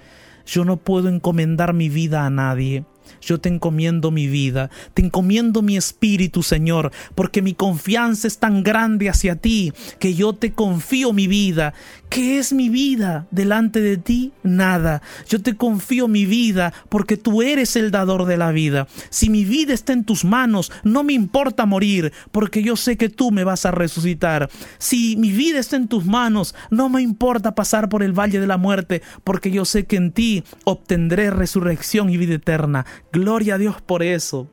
yo 0.45 0.63
no 0.63 0.77
puedo 0.77 1.09
encomendar 1.09 1.73
mi 1.73 1.89
vida 1.89 2.25
a 2.25 2.29
nadie. 2.29 2.85
Yo 3.21 3.39
te 3.39 3.49
encomiendo 3.49 4.11
mi 4.11 4.27
vida, 4.27 4.69
te 4.93 5.03
encomiendo 5.03 5.61
mi 5.61 5.77
espíritu, 5.77 6.43
Señor, 6.43 6.91
porque 7.15 7.41
mi 7.41 7.53
confianza 7.53 8.27
es 8.27 8.39
tan 8.39 8.63
grande 8.63 9.09
hacia 9.09 9.35
ti 9.35 9.73
que 9.99 10.13
yo 10.13 10.33
te 10.33 10.53
confío 10.53 11.13
mi 11.13 11.27
vida. 11.27 11.73
¿Qué 12.09 12.39
es 12.39 12.53
mi 12.53 12.69
vida 12.69 13.27
delante 13.31 13.81
de 13.81 13.97
ti? 13.97 14.31
Nada. 14.43 15.01
Yo 15.27 15.41
te 15.41 15.55
confío 15.55 16.07
mi 16.07 16.25
vida 16.25 16.73
porque 16.89 17.17
tú 17.17 17.41
eres 17.41 17.75
el 17.75 17.91
dador 17.91 18.25
de 18.25 18.37
la 18.37 18.51
vida. 18.51 18.87
Si 19.09 19.29
mi 19.29 19.43
vida 19.43 19.73
está 19.73 19.93
en 19.93 20.05
tus 20.05 20.23
manos, 20.23 20.71
no 20.83 21.03
me 21.03 21.13
importa 21.13 21.65
morir 21.65 22.13
porque 22.31 22.63
yo 22.63 22.75
sé 22.75 22.97
que 22.97 23.09
tú 23.09 23.31
me 23.31 23.43
vas 23.43 23.65
a 23.65 23.71
resucitar. 23.71 24.49
Si 24.77 25.17
mi 25.17 25.31
vida 25.31 25.59
está 25.59 25.75
en 25.75 25.87
tus 25.87 26.05
manos, 26.05 26.55
no 26.69 26.87
me 26.87 27.01
importa 27.01 27.55
pasar 27.55 27.89
por 27.89 28.03
el 28.03 28.17
valle 28.17 28.39
de 28.39 28.47
la 28.47 28.57
muerte 28.57 29.01
porque 29.23 29.51
yo 29.51 29.65
sé 29.65 29.85
que 29.85 29.97
en 29.97 30.11
ti 30.11 30.43
obtendré 30.63 31.29
resurrección 31.29 32.09
y 32.09 32.17
vida 32.17 32.35
eterna. 32.35 32.85
Gloria 33.11 33.55
a 33.55 33.57
Dios 33.57 33.81
por 33.81 34.03
eso. 34.03 34.47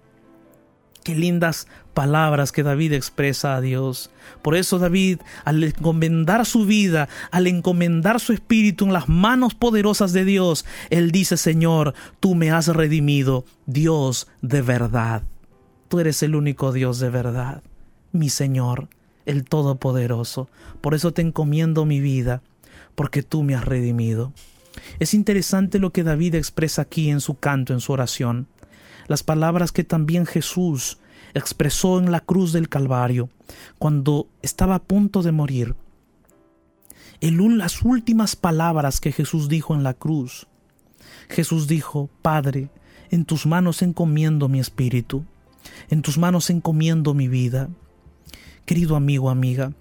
Qué 1.05 1.15
lindas 1.15 1.69
palabras 1.93 2.51
que 2.51 2.63
David 2.63 2.95
expresa 2.95 3.55
a 3.55 3.61
Dios. 3.61 4.11
Por 4.43 4.57
eso 4.57 4.79
David, 4.79 5.21
al 5.45 5.63
encomendar 5.63 6.47
su 6.47 6.65
vida, 6.65 7.09
al 7.31 7.47
encomendar 7.47 8.21
su 8.21 8.33
espíritu 8.33 8.87
en 8.87 8.93
las 8.93 9.09
manos 9.09 9.55
poderosas 9.55 10.13
de 10.13 10.25
Dios, 10.25 10.65
él 10.91 11.11
dice, 11.13 11.37
Señor, 11.37 11.95
tú 12.21 12.35
me 12.35 12.51
has 12.51 12.69
redimido, 12.69 13.45
Dios 13.67 14.29
de 14.41 14.63
verdad. 14.63 15.23
Tú 15.89 16.01
eres 16.01 16.23
el 16.23 16.35
único 16.35 16.73
Dios 16.73 16.99
de 16.99 17.11
verdad, 17.11 17.63
mi 18.13 18.31
Señor, 18.31 18.89
el 19.27 19.45
Todopoderoso. 19.45 20.49
Por 20.81 20.95
eso 20.95 21.13
te 21.13 21.23
encomiendo 21.23 21.85
mi 21.85 22.01
vida, 22.01 22.43
porque 22.95 23.23
tú 23.23 23.43
me 23.43 23.55
has 23.55 23.65
redimido. 23.65 24.33
Es 24.99 25.14
interesante 25.14 25.79
lo 25.79 25.92
que 25.92 26.05
David 26.05 26.35
expresa 26.35 26.83
aquí 26.83 27.11
en 27.11 27.20
su 27.20 27.38
canto, 27.38 27.73
en 27.73 27.81
su 27.81 27.92
oración 27.92 28.49
las 29.07 29.23
palabras 29.23 29.73
que 29.73 29.85
también 29.85 30.27
Jesús 30.27 30.99
expresó 31.35 31.99
en 31.99 32.11
la 32.11 32.20
cruz 32.20 32.53
del 32.53 32.68
Calvario 32.68 33.29
cuando 33.79 34.29
estaba 34.42 34.77
a 34.77 34.83
punto 34.83 35.23
de 35.23 35.33
morir. 35.33 35.75
Las 37.20 37.83
últimas 37.83 38.37
palabras 38.37 39.01
que 39.01 39.12
Jesús 39.12 39.49
dijo 39.49 39.75
en 39.75 39.83
la 39.83 39.94
cruz, 39.94 40.47
Jesús 41.29 41.66
dijo, 41.66 42.11
Padre, 42.20 42.70
en 43.11 43.25
tus 43.25 43.47
manos 43.47 43.81
encomiendo 43.83 44.49
mi 44.49 44.61
espíritu, 44.61 45.25
en 45.88 46.03
tus 46.03 46.18
manos 46.18 46.51
encomiendo 46.51 47.14
mi 47.14 47.29
vida. 47.29 47.70
Querido 48.66 48.97
amigo, 48.97 49.31
amiga, 49.31 49.73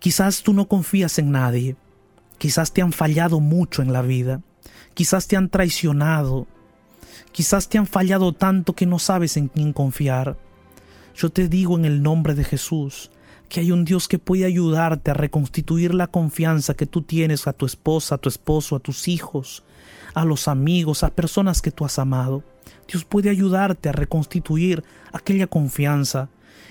quizás 0.00 0.42
tú 0.42 0.52
no 0.52 0.66
confías 0.66 1.18
en 1.18 1.30
nadie, 1.30 1.76
quizás 2.40 2.72
te 2.72 2.82
han 2.82 2.92
fallado 2.92 3.38
mucho 3.38 3.82
en 3.82 3.92
la 3.92 4.02
vida, 4.02 4.40
quizás 4.94 5.28
te 5.28 5.36
han 5.36 5.48
traicionado, 5.48 6.48
Quizás 7.32 7.68
te 7.68 7.78
han 7.78 7.86
fallado 7.86 8.32
tanto 8.32 8.72
que 8.74 8.86
no 8.86 8.98
sabes 8.98 9.36
en 9.36 9.48
quién 9.48 9.72
confiar. 9.72 10.36
Yo 11.14 11.30
te 11.30 11.48
digo 11.48 11.78
en 11.78 11.84
el 11.84 12.02
nombre 12.02 12.34
de 12.34 12.44
Jesús 12.44 13.10
que 13.48 13.60
hay 13.60 13.72
un 13.72 13.84
Dios 13.84 14.08
que 14.08 14.18
puede 14.18 14.44
ayudarte 14.44 15.10
a 15.10 15.14
reconstituir 15.14 15.94
la 15.94 16.06
confianza 16.06 16.74
que 16.74 16.86
tú 16.86 17.02
tienes 17.02 17.46
a 17.46 17.52
tu 17.52 17.66
esposa, 17.66 18.16
a 18.16 18.18
tu 18.18 18.28
esposo, 18.28 18.76
a 18.76 18.80
tus 18.80 19.08
hijos, 19.08 19.64
a 20.14 20.24
los 20.24 20.48
amigos, 20.48 21.02
a 21.02 21.10
personas 21.10 21.60
que 21.60 21.72
tú 21.72 21.84
has 21.84 21.98
amado. 21.98 22.44
Dios 22.88 23.04
puede 23.04 23.30
ayudarte 23.30 23.88
a 23.88 23.92
reconstituir 23.92 24.84
aquella 25.12 25.46
confianza. 25.46 26.28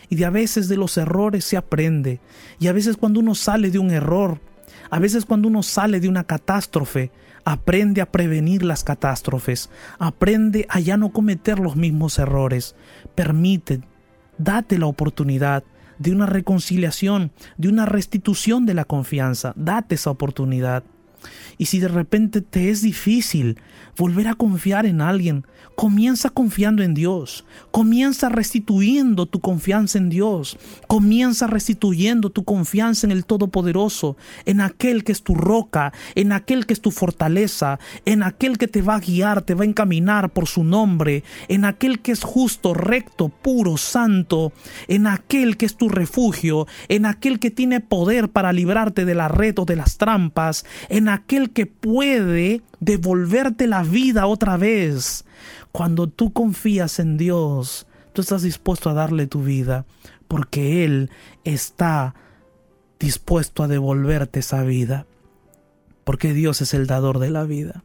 Y 0.09 0.15
de 0.15 0.25
a 0.25 0.29
veces 0.29 0.67
de 0.67 0.77
los 0.77 0.97
errores 0.97 1.45
se 1.45 1.57
aprende. 1.57 2.19
Y 2.59 2.67
a 2.67 2.73
veces 2.73 2.97
cuando 2.97 3.19
uno 3.19 3.35
sale 3.35 3.71
de 3.71 3.79
un 3.79 3.91
error, 3.91 4.41
a 4.89 4.99
veces 4.99 5.25
cuando 5.25 5.47
uno 5.47 5.63
sale 5.63 5.99
de 5.99 6.09
una 6.09 6.23
catástrofe, 6.23 7.11
Aprende 7.45 8.01
a 8.01 8.11
prevenir 8.11 8.63
las 8.63 8.83
catástrofes. 8.83 9.69
Aprende 9.97 10.67
a 10.69 10.79
ya 10.79 10.97
no 10.97 11.11
cometer 11.11 11.59
los 11.59 11.75
mismos 11.75 12.19
errores. 12.19 12.75
Permite, 13.15 13.81
date 14.37 14.77
la 14.77 14.85
oportunidad 14.85 15.63
de 15.97 16.11
una 16.11 16.25
reconciliación, 16.25 17.31
de 17.57 17.69
una 17.69 17.85
restitución 17.85 18.65
de 18.65 18.73
la 18.73 18.85
confianza. 18.85 19.53
Date 19.55 19.95
esa 19.95 20.11
oportunidad. 20.11 20.83
Y 21.57 21.65
si 21.65 21.79
de 21.79 21.87
repente 21.87 22.41
te 22.41 22.69
es 22.69 22.81
difícil 22.81 23.59
volver 23.97 24.27
a 24.29 24.35
confiar 24.35 24.85
en 24.85 25.01
alguien, 25.01 25.45
comienza 25.75 26.29
confiando 26.29 26.83
en 26.83 26.93
Dios, 26.93 27.45
comienza 27.71 28.27
restituyendo 28.27 29.25
tu 29.25 29.39
confianza 29.39 29.97
en 29.97 30.09
Dios, 30.09 30.57
comienza 30.87 31.47
restituyendo 31.47 32.29
tu 32.29 32.43
confianza 32.43 33.07
en 33.07 33.11
el 33.11 33.25
Todopoderoso, 33.25 34.17
en 34.45 34.59
aquel 34.59 35.03
que 35.03 35.13
es 35.13 35.23
tu 35.23 35.35
roca, 35.35 35.93
en 36.15 36.31
aquel 36.31 36.65
que 36.65 36.73
es 36.73 36.81
tu 36.81 36.91
fortaleza, 36.91 37.79
en 38.05 38.23
aquel 38.23 38.57
que 38.57 38.67
te 38.67 38.81
va 38.81 38.95
a 38.95 38.99
guiar, 38.99 39.41
te 39.41 39.53
va 39.53 39.63
a 39.63 39.67
encaminar 39.67 40.31
por 40.31 40.47
su 40.47 40.63
nombre, 40.63 41.23
en 41.47 41.63
aquel 41.63 41.99
que 41.99 42.11
es 42.11 42.23
justo, 42.23 42.73
recto, 42.73 43.29
puro, 43.29 43.77
santo, 43.77 44.51
en 44.87 45.07
aquel 45.07 45.55
que 45.55 45.65
es 45.65 45.77
tu 45.77 45.87
refugio, 45.87 46.67
en 46.89 47.05
aquel 47.05 47.39
que 47.39 47.51
tiene 47.51 47.79
poder 47.79 48.29
para 48.29 48.51
librarte 48.51 49.05
de 49.05 49.15
la 49.15 49.29
red 49.29 49.57
o 49.59 49.65
de 49.65 49.77
las 49.77 49.97
trampas, 49.97 50.65
aquel 51.09 51.51
que 51.51 51.65
puede 51.65 52.61
devolverte 52.79 53.67
la 53.67 53.83
vida 53.83 54.27
otra 54.27 54.57
vez. 54.57 55.25
Cuando 55.71 56.07
tú 56.07 56.33
confías 56.33 56.99
en 56.99 57.17
Dios, 57.17 57.87
tú 58.13 58.21
estás 58.21 58.41
dispuesto 58.41 58.89
a 58.89 58.93
darle 58.93 59.27
tu 59.27 59.43
vida, 59.43 59.85
porque 60.27 60.85
Él 60.85 61.09
está 61.43 62.15
dispuesto 62.99 63.63
a 63.63 63.67
devolverte 63.67 64.39
esa 64.39 64.63
vida, 64.63 65.05
porque 66.03 66.33
Dios 66.33 66.61
es 66.61 66.73
el 66.73 66.87
dador 66.87 67.19
de 67.19 67.29
la 67.29 67.43
vida. 67.43 67.83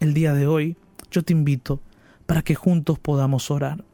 El 0.00 0.14
día 0.14 0.32
de 0.32 0.46
hoy 0.46 0.76
yo 1.10 1.22
te 1.22 1.32
invito 1.32 1.80
para 2.26 2.42
que 2.42 2.54
juntos 2.54 2.98
podamos 2.98 3.50
orar, 3.50 3.84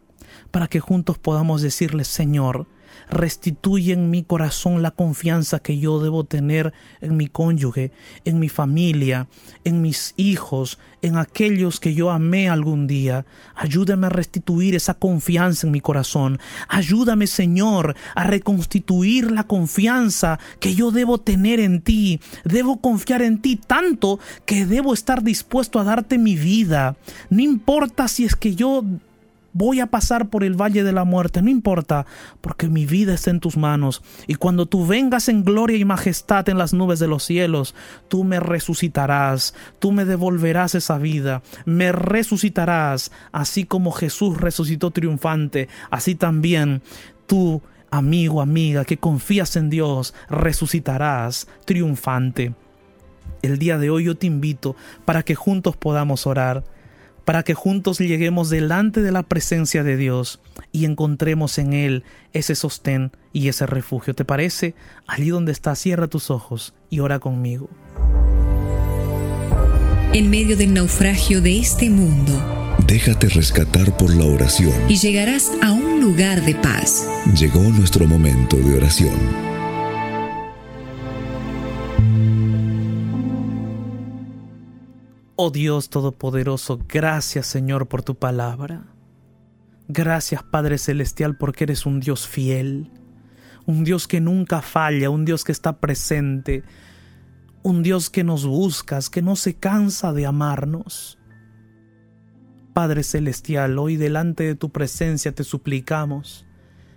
para 0.51 0.69
que 0.69 0.81
juntos 0.81 1.19
podamos 1.19 1.63
decirle, 1.63 2.05
Señor, 2.05 2.67
restituye 3.11 3.93
en 3.93 4.11
mi 4.11 4.23
corazón 4.23 4.83
la 4.83 4.91
confianza 4.91 5.59
que 5.61 5.79
yo 5.79 6.01
debo 6.01 6.25
tener 6.25 6.73
en 7.01 7.17
mi 7.17 7.29
cónyuge, 7.29 7.93
en 8.25 8.39
mi 8.39 8.49
familia, 8.49 9.29
en 9.65 9.83
mis 9.83 10.15
hijos, 10.17 10.79
en 11.03 11.17
aquellos 11.17 11.81
que 11.81 11.95
yo 11.95 12.11
amé 12.11 12.49
algún 12.49 12.87
día. 12.87 13.27
Ayúdame 13.55 14.07
a 14.07 14.11
restituir 14.11 14.75
esa 14.75 14.95
confianza 14.95 15.67
en 15.67 15.73
mi 15.73 15.81
corazón. 15.81 16.39
Ayúdame, 16.69 17.27
Señor, 17.27 17.95
a 18.15 18.25
reconstituir 18.25 19.31
la 19.31 19.45
confianza 19.45 20.39
que 20.61 20.75
yo 20.75 20.91
debo 20.91 21.19
tener 21.19 21.61
en 21.61 21.83
ti. 21.83 22.21
Debo 22.45 22.81
confiar 22.81 23.23
en 23.23 23.41
ti 23.41 23.57
tanto 23.57 24.19
que 24.47 24.67
debo 24.67 24.95
estar 24.95 25.23
dispuesto 25.23 25.79
a 25.79 25.85
darte 25.85 26.19
mi 26.19 26.37
vida. 26.37 26.97
No 27.31 27.43
importa 27.43 28.09
si 28.09 28.25
es 28.25 28.35
que 28.35 28.55
yo 28.55 28.83
voy 29.55 29.81
a 29.81 29.87
pasar 29.87 30.29
por 30.29 30.45
el 30.45 30.61
valle 30.61 30.85
de 30.85 30.93
la 30.93 31.05
muerte, 31.05 31.41
no 31.41 31.49
importa, 31.49 32.05
porque 32.43 32.69
mi 32.69 32.85
vida 32.85 33.15
está 33.15 33.31
en 33.31 33.41
tus 33.41 33.57
manos. 33.57 34.03
Y 34.27 34.35
cuando 34.35 34.67
tú 34.67 34.87
vengas 34.87 35.31
en 35.31 35.45
gloria 35.45 35.79
y 35.79 35.85
majestad 35.87 36.47
en 36.51 36.59
las 36.59 36.75
nubes 36.75 36.99
de 36.99 37.09
los 37.09 37.23
cielos, 37.23 37.75
tú 38.09 38.25
me 38.25 38.41
resucitarás, 38.41 39.55
tú 39.79 39.93
me 39.93 40.05
devolverás 40.05 40.75
esa 40.75 40.99
vida, 40.99 41.43
me 41.65 41.93
resucitarás, 41.93 43.13
así 43.33 43.65
como 43.65 43.93
Jesús 43.93 44.39
resucitó 44.39 44.91
triunfante, 44.91 45.69
así 45.91 46.17
también 46.17 46.83
tú, 47.27 47.63
amigo, 47.91 48.43
amiga, 48.43 48.85
que 48.85 48.99
confías 48.99 49.55
en 49.57 49.71
Dios, 49.71 50.15
resucitarás 50.29 51.47
triunfante. 51.65 52.55
El 53.43 53.59
día 53.59 53.79
de 53.79 53.91
hoy 53.91 54.05
yo 54.05 54.17
te 54.17 54.27
invito 54.27 54.75
para 55.05 55.23
que 55.23 55.35
juntos 55.35 55.77
podamos 55.77 56.27
orar 56.27 56.65
para 57.25 57.43
que 57.43 57.55
juntos 57.55 57.99
lleguemos 57.99 58.51
delante 58.51 59.03
de 59.03 59.13
la 59.13 59.23
presencia 59.23 59.83
de 59.83 59.97
Dios 59.97 60.41
y 60.73 60.85
encontremos 60.85 61.59
en 61.59 61.73
Él 61.73 62.05
ese 62.33 62.55
sostén 62.55 63.13
y 63.33 63.49
ese 63.49 63.67
refugio. 63.67 64.15
¿Te 64.15 64.25
parece? 64.25 64.75
Allí 65.07 65.31
donde 65.31 65.53
estás, 65.53 65.79
cierra 65.79 66.09
tus 66.09 66.31
ojos 66.31 66.75
y 66.91 67.01
ora 67.01 67.19
conmigo. 67.19 67.69
En 70.13 70.31
medio 70.31 70.57
del 70.57 70.75
naufragio 70.75 71.41
de 71.41 71.59
este 71.59 71.91
mundo, 71.91 72.77
déjate 72.87 73.29
rescatar 73.31 73.97
por 73.97 74.15
la 74.15 74.25
oración 74.25 74.73
y 74.89 74.97
llegarás 74.97 75.51
a 75.61 75.73
un 75.73 76.01
lugar 76.01 76.45
de 76.45 76.55
paz. 76.55 77.09
Llegó 77.37 77.61
nuestro 77.61 78.07
momento 78.07 78.57
de 78.57 78.77
oración. 78.77 79.54
Oh 85.47 85.51
Dios 85.51 85.91
Todopoderoso, 85.91 86.81
gracias 86.89 87.47
Señor 87.47 87.87
por 87.87 88.03
tu 88.03 88.15
palabra. 88.15 88.87
Gracias 89.89 90.43
Padre 90.43 90.79
Celestial 90.79 91.37
porque 91.37 91.65
eres 91.65 91.85
un 91.85 92.01
Dios 92.01 92.27
fiel, 92.27 92.91
un 93.67 93.85
Dios 93.85 94.09
que 94.09 94.23
nunca 94.23 94.63
falla, 94.63 95.11
un 95.11 95.27
Dios 95.27 95.45
que 95.45 95.53
está 95.53 95.81
presente, 95.81 96.65
un 97.63 97.83
Dios 97.83 98.09
que 98.09 98.25
nos 98.25 98.47
buscas, 98.47 99.11
que 99.11 99.21
no 99.21 99.37
se 99.37 99.53
cansa 99.53 100.15
de 100.15 100.25
amarnos. 100.25 101.19
Padre 102.73 103.03
Celestial, 103.03 103.79
hoy 103.79 103.97
delante 103.97 104.45
de 104.45 104.55
tu 104.55 104.71
presencia 104.71 105.35
te 105.35 105.45
suplicamos 105.45 106.47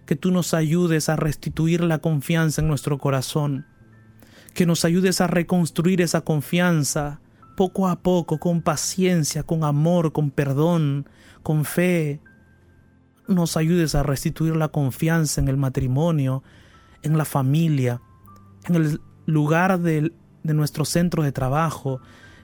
que 0.05 0.15
tú 0.15 0.31
nos 0.31 0.53
ayudes 0.53 1.09
a 1.09 1.17
restituir 1.17 1.81
la 1.81 1.97
confianza 1.97 2.61
en 2.61 2.69
nuestro 2.69 2.97
corazón, 2.97 3.65
que 4.53 4.65
nos 4.65 4.85
ayudes 4.85 5.19
a 5.19 5.27
reconstruir 5.27 5.99
esa 5.99 6.21
confianza 6.21 7.19
poco 7.57 7.87
a 7.87 7.95
poco, 7.97 8.37
con 8.37 8.61
paciencia, 8.61 9.41
con 9.41 9.63
amor, 9.63 10.13
con 10.13 10.29
perdón, 10.29 11.09
con 11.41 11.65
fe. 11.65 12.21
Nos 13.27 13.57
ayudes 13.57 13.95
a 13.95 14.03
restituir 14.03 14.55
la 14.55 14.67
confianza 14.67 15.41
en 15.41 15.47
el 15.47 15.57
matrimonio, 15.57 16.43
en 17.01 17.17
la 17.17 17.25
familia, 17.25 17.99
en 18.65 18.75
el 18.75 19.01
lugar 19.25 19.79
de, 19.79 20.13
nuestro 20.43 20.85
centro 20.85 21.23
de 21.23 21.31
trabajo, 21.31 21.99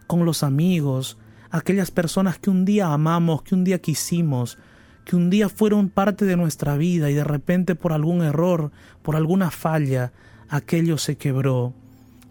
con 0.07 0.25
los 0.25 0.41
amigos, 0.41 1.19
aquellas 1.51 1.91
personas 1.91 2.39
que 2.39 2.49
un 2.49 2.65
día 2.65 2.91
amamos, 2.91 3.43
que 3.43 3.53
un 3.53 3.63
día 3.63 3.79
quisimos, 3.79 4.57
que 5.05 5.15
un 5.15 5.29
día 5.29 5.47
fueron 5.47 5.89
parte 5.89 6.25
de 6.25 6.37
nuestra 6.37 6.75
vida 6.75 7.11
y 7.11 7.13
de 7.13 7.23
repente 7.23 7.75
por 7.75 7.93
algún 7.93 8.23
error, 8.23 8.71
por 9.03 9.15
alguna 9.15 9.51
falla, 9.51 10.11
aquello 10.49 10.97
se 10.97 11.17
quebró. 11.17 11.75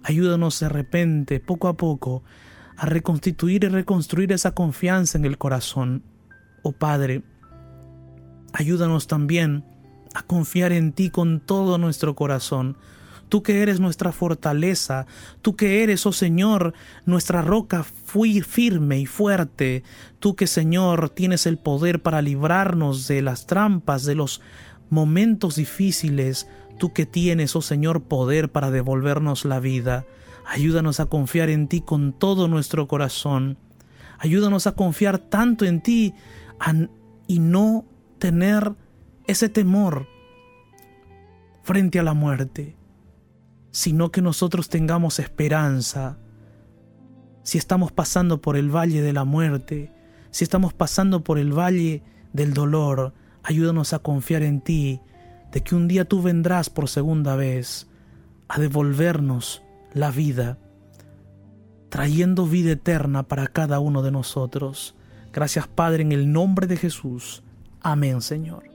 Ayúdanos 0.03 0.59
de 0.59 0.69
repente, 0.69 1.39
poco 1.39 1.69
a 1.69 1.75
poco, 1.75 2.25
a 2.83 2.87
reconstituir 2.87 3.63
y 3.63 3.69
reconstruir 3.69 4.33
esa 4.33 4.57
confianza 4.57 5.17
en 5.17 5.25
el 5.25 5.39
corazón. 5.39 6.03
Oh 6.65 6.73
Padre, 6.73 7.23
ayúdanos 8.53 9.07
también 9.07 9.65
a 10.15 10.25
confiar 10.25 10.73
en 10.73 10.93
ti 10.93 11.09
con 11.09 11.39
todo 11.39 11.79
nuestro 11.79 12.17
corazón. 12.17 12.77
Tú 13.29 13.45
que 13.45 13.63
eres 13.63 13.79
nuestra 13.79 14.11
fortaleza, 14.11 15.07
tú 15.43 15.55
que 15.55 15.85
eres, 15.85 16.07
oh 16.07 16.13
Señor, 16.13 16.75
nuestra 17.07 17.41
roca 17.41 17.85
fui 17.85 18.41
firme 18.41 18.99
y 18.99 19.07
fuerte, 19.07 19.85
tú 20.19 20.35
que, 20.35 20.49
Señor, 20.49 21.09
tienes 21.09 21.47
el 21.47 21.59
poder 21.59 22.03
para 22.03 22.21
librarnos 22.21 23.07
de 23.07 23.23
las 23.23 23.47
trampas, 23.47 24.05
de 24.05 24.17
los 24.17 24.41
momentos 24.91 25.55
difíciles, 25.55 26.49
tú 26.81 26.93
que 26.93 27.07
tienes, 27.07 27.55
oh 27.55 27.63
Señor, 27.63 28.03
poder 28.03 28.51
para 28.51 28.73
devolvernos 28.73 29.45
la 29.45 29.61
vida. 29.61 30.05
Ayúdanos 30.47 31.01
a 31.01 31.07
confiar 31.07 31.51
en 31.51 31.69
ti 31.69 31.81
con 31.81 32.13
todo 32.13 32.49
nuestro 32.49 32.89
corazón. 32.89 33.59
Ayúdanos 34.19 34.67
a 34.67 34.73
confiar 34.73 35.19
tanto 35.19 35.65
en 35.65 35.81
ti 35.81 36.15
y 37.27 37.39
no 37.39 37.85
tener 38.19 38.75
ese 39.27 39.49
temor 39.49 40.07
frente 41.63 41.99
a 41.99 42.03
la 42.03 42.15
muerte, 42.15 42.77
sino 43.71 44.11
que 44.11 44.23
nosotros 44.23 44.69
tengamos 44.69 45.19
esperanza. 45.19 46.19
Si 47.43 47.59
estamos 47.59 47.93
pasando 47.93 48.41
por 48.41 48.57
el 48.57 48.75
valle 48.75 49.03
de 49.03 49.13
la 49.13 49.25
muerte, 49.25 49.93
si 50.31 50.45
estamos 50.45 50.73
pasando 50.73 51.25
por 51.25 51.39
el 51.39 51.57
valle 51.57 52.03
del 52.33 52.55
dolor, 52.55 53.15
ayúdanos 53.43 53.93
a 53.93 54.01
confiar 54.01 54.43
en 54.43 54.61
ti, 54.61 55.01
de 55.51 55.63
que 55.63 55.75
un 55.75 55.89
día 55.89 56.05
tú 56.05 56.23
vendrás 56.23 56.71
por 56.71 56.89
segunda 56.89 57.37
vez 57.37 57.89
a 58.49 58.59
devolvernos 58.59 59.62
la 59.93 60.11
vida, 60.11 60.59
trayendo 61.89 62.47
vida 62.47 62.73
eterna 62.73 63.25
para 63.25 63.47
cada 63.47 63.81
uno 63.81 64.03
de 64.03 64.11
nosotros. 64.11 64.95
Gracias 65.33 65.69
Padre 65.69 66.03
en 66.03 66.13
el 66.13 66.33
nombre 66.33 66.67
de 66.67 66.77
Jesús. 66.77 67.43
Amén 67.81 68.21
Señor. 68.21 68.72